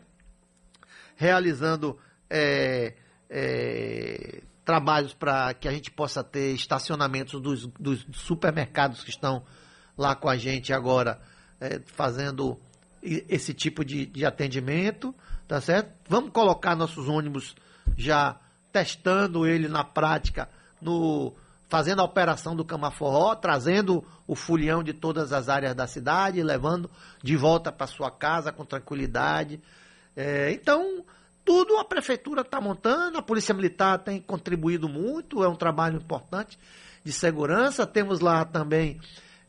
Realizando 1.16 1.98
é, 2.30 2.96
é, 3.30 4.42
trabalhos 4.64 5.14
para 5.14 5.54
que 5.54 5.68
a 5.68 5.72
gente 5.72 5.92
possa 5.92 6.24
ter 6.24 6.54
estacionamentos 6.54 7.40
dos, 7.40 7.68
dos, 7.80 8.06
supermercados 8.14 9.04
que 9.04 9.10
estão 9.10 9.44
lá 9.98 10.16
com 10.16 10.28
a 10.28 10.36
gente 10.36 10.74
agora, 10.74 11.22
é, 11.60 11.80
fazendo 11.86 12.60
esse 13.02 13.54
tipo 13.54 13.86
de, 13.86 14.08
de 14.08 14.26
atendimento, 14.26 15.14
tá 15.48 15.62
certo? 15.62 15.94
Vamos 16.10 16.32
colocar 16.32 16.76
nossos 16.76 17.08
ônibus 17.08 17.56
já 17.96 18.40
testando 18.72 19.46
ele 19.46 19.68
na 19.68 19.84
prática, 19.84 20.50
no 20.82 21.34
fazendo 21.68 22.02
a 22.02 22.06
operação 22.06 22.56
do 22.56 22.66
Camaforró, 22.66 23.36
trazendo 23.36 24.04
o 24.28 24.36
fulião 24.36 24.84
de 24.84 24.94
todas 24.94 25.34
as 25.34 25.50
áreas 25.50 25.76
da 25.76 25.88
cidade, 25.88 26.42
levando 26.42 26.90
de 27.24 27.36
volta 27.36 27.72
para 27.72 27.88
sua 27.88 28.12
casa 28.12 28.52
com 28.52 28.66
tranquilidade. 28.66 29.60
É, 30.16 30.52
então, 30.52 31.04
tudo 31.44 31.78
a 31.78 31.86
prefeitura 31.86 32.42
está 32.42 32.60
montando, 32.60 33.18
a 33.18 33.22
Polícia 33.22 33.54
Militar 33.54 34.00
tem 34.00 34.20
contribuído 34.20 34.90
muito, 34.90 35.44
é 35.44 35.48
um 35.48 35.56
trabalho 35.56 35.98
importante 35.98 36.58
de 37.04 37.12
segurança. 37.12 37.86
Temos 37.86 38.20
lá 38.20 38.44
também 38.44 39.00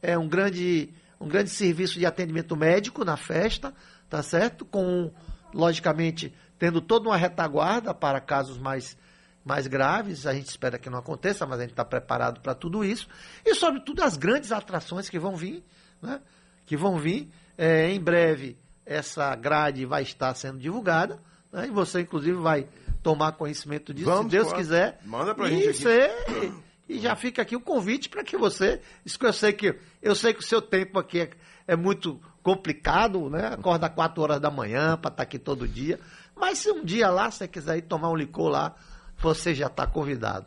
é, 0.02 0.16
um, 0.18 0.28
grande, 0.28 0.90
um 1.18 1.26
grande 1.26 1.50
serviço 1.50 1.98
de 1.98 2.04
atendimento 2.04 2.54
médico 2.54 3.04
na 3.04 3.16
festa, 3.16 3.72
tá 4.10 4.22
certo? 4.22 4.64
Com 4.64 5.10
logicamente, 5.54 6.34
tendo 6.58 6.80
toda 6.82 7.08
uma 7.08 7.16
retaguarda 7.16 7.94
para 7.94 8.20
casos 8.20 8.58
mais, 8.58 8.96
mais 9.46 9.68
graves. 9.68 10.26
A 10.26 10.34
gente 10.34 10.48
espera 10.48 10.78
que 10.78 10.90
não 10.90 10.98
aconteça, 10.98 11.46
mas 11.46 11.60
a 11.60 11.62
gente 11.62 11.70
está 11.70 11.84
preparado 11.84 12.40
para 12.40 12.54
tudo 12.54 12.84
isso. 12.84 13.08
E, 13.44 13.54
sobretudo, 13.54 14.02
as 14.02 14.16
grandes 14.16 14.50
atrações 14.50 15.08
que 15.08 15.18
vão 15.18 15.36
vir, 15.36 15.64
né? 16.02 16.20
que 16.66 16.76
vão 16.76 16.98
vir. 16.98 17.30
É, 17.56 17.90
em 17.90 18.00
breve, 18.00 18.58
essa 18.84 19.34
grade 19.36 19.86
vai 19.86 20.02
estar 20.02 20.34
sendo 20.34 20.58
divulgada. 20.58 21.18
Né? 21.52 21.68
E 21.68 21.70
você, 21.70 22.00
inclusive, 22.00 22.36
vai 22.36 22.68
tomar 23.02 23.32
conhecimento 23.32 23.94
disso, 23.94 24.10
Vamos, 24.10 24.32
se 24.32 24.36
Deus 24.36 24.52
quiser. 24.52 25.00
Manda 25.04 25.32
para 25.32 25.46
a 25.46 25.48
gente 25.48 25.86
aqui. 25.86 26.52
e 26.88 26.98
já 26.98 27.14
fica 27.14 27.40
aqui 27.40 27.54
o 27.54 27.60
convite 27.60 28.08
para 28.08 28.24
que 28.24 28.36
você. 28.36 28.80
Isso 29.04 29.16
que 29.16 29.26
eu 29.26 29.32
sei 29.32 29.52
que 29.52 29.78
eu 30.02 30.14
sei 30.16 30.34
que 30.34 30.40
o 30.40 30.42
seu 30.42 30.60
tempo 30.60 30.98
aqui 30.98 31.20
é, 31.20 31.30
é 31.68 31.76
muito 31.76 32.20
complicado, 32.42 33.30
né? 33.30 33.46
Acorda 33.46 33.88
4 33.88 34.22
horas 34.22 34.40
da 34.40 34.50
manhã 34.50 34.96
para 34.96 35.08
estar 35.08 35.10
tá 35.10 35.22
aqui 35.22 35.38
todo 35.38 35.68
dia. 35.68 36.00
Mas 36.34 36.58
se 36.58 36.70
um 36.70 36.84
dia 36.84 37.08
lá 37.10 37.30
você 37.30 37.46
quiser 37.46 37.78
ir 37.78 37.82
tomar 37.82 38.10
um 38.10 38.16
licor 38.16 38.50
lá, 38.50 38.74
você 39.18 39.54
já 39.54 39.66
está 39.66 39.86
convidado. 39.86 40.46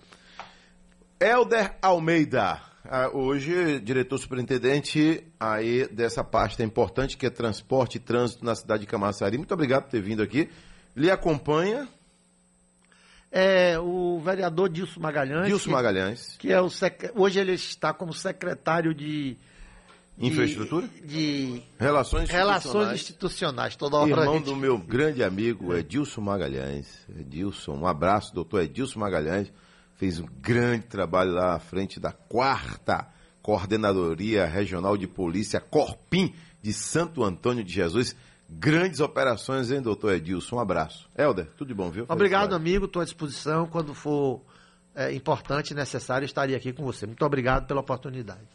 Helder 1.20 1.76
Almeida, 1.82 2.62
ah, 2.86 3.10
hoje 3.14 3.80
diretor 3.80 4.18
superintendente 4.18 5.24
aí 5.40 5.88
dessa 5.88 6.24
pasta 6.24 6.64
importante 6.64 7.18
que 7.18 7.26
é 7.26 7.30
transporte 7.30 7.96
e 7.96 8.00
trânsito 8.00 8.46
na 8.46 8.56
cidade 8.56 8.82
de 8.82 8.88
Camaçari. 8.88 9.38
Muito 9.38 9.54
obrigado 9.54 9.84
por 9.84 9.92
ter 9.92 10.02
vindo 10.02 10.24
aqui. 10.24 10.50
Lhe 10.96 11.12
acompanha 11.12 11.88
é 13.32 13.78
o 13.80 14.20
vereador 14.20 14.70
Dilson 14.70 15.00
Magalhães. 15.00 15.46
Dilson 15.46 15.66
que, 15.66 15.72
Magalhães. 15.72 16.38
Que 16.38 16.52
é 16.52 16.60
o 16.60 16.70
sec... 16.70 17.12
hoje 17.16 17.40
ele 17.40 17.54
está 17.54 17.94
como 17.94 18.14
secretário 18.14 18.94
de 18.94 19.38
Infraestrutura? 20.20 20.88
De, 21.04 21.62
Relações 21.80 22.24
Institucionais. 22.24 22.64
Relações 22.64 23.00
Institucionais, 23.00 23.76
toda 23.76 23.98
hora. 23.98 24.10
Irmão 24.10 24.34
gente... 24.36 24.46
do 24.46 24.56
meu 24.56 24.78
grande 24.78 25.24
amigo 25.24 25.74
Edilson 25.74 26.22
Magalhães. 26.22 27.06
Edilson, 27.18 27.78
um 27.78 27.88
abraço, 27.88 28.34
doutor 28.34 28.62
Edilson 28.64 29.00
Magalhães. 29.00 29.52
Fez 29.96 30.20
um 30.20 30.28
grande 30.42 30.86
trabalho 30.86 31.32
lá 31.32 31.56
à 31.56 31.60
frente 31.60 32.00
da 32.00 32.12
quarta 32.12 33.08
Coordenadoria 33.42 34.46
Regional 34.46 34.98
de 34.98 35.08
Polícia, 35.08 35.60
Corpim, 35.60 36.34
de 36.62 36.74
Santo 36.74 37.24
Antônio 37.24 37.64
de 37.64 37.74
Jesus. 37.74 38.16
Grandes 38.50 39.00
operações, 39.00 39.72
hein, 39.72 39.82
doutor 39.82 40.16
Edilson? 40.16 40.58
Um 40.58 40.60
abraço. 40.60 41.08
Helder, 41.18 41.48
tudo 41.56 41.68
de 41.68 41.74
bom, 41.74 41.90
viu? 41.90 42.06
Obrigado, 42.10 42.54
amigo. 42.54 42.86
Estou 42.86 43.02
à 43.02 43.06
disposição. 43.06 43.68
Quando 43.68 43.94
for 43.94 44.42
é, 44.96 45.14
importante 45.14 45.72
e 45.72 45.76
necessário, 45.76 46.26
estaria 46.26 46.58
aqui 46.58 46.74
com 46.74 46.84
você. 46.84 47.06
Muito 47.06 47.24
obrigado 47.24 47.68
pela 47.68 47.80
oportunidade. 47.80 48.42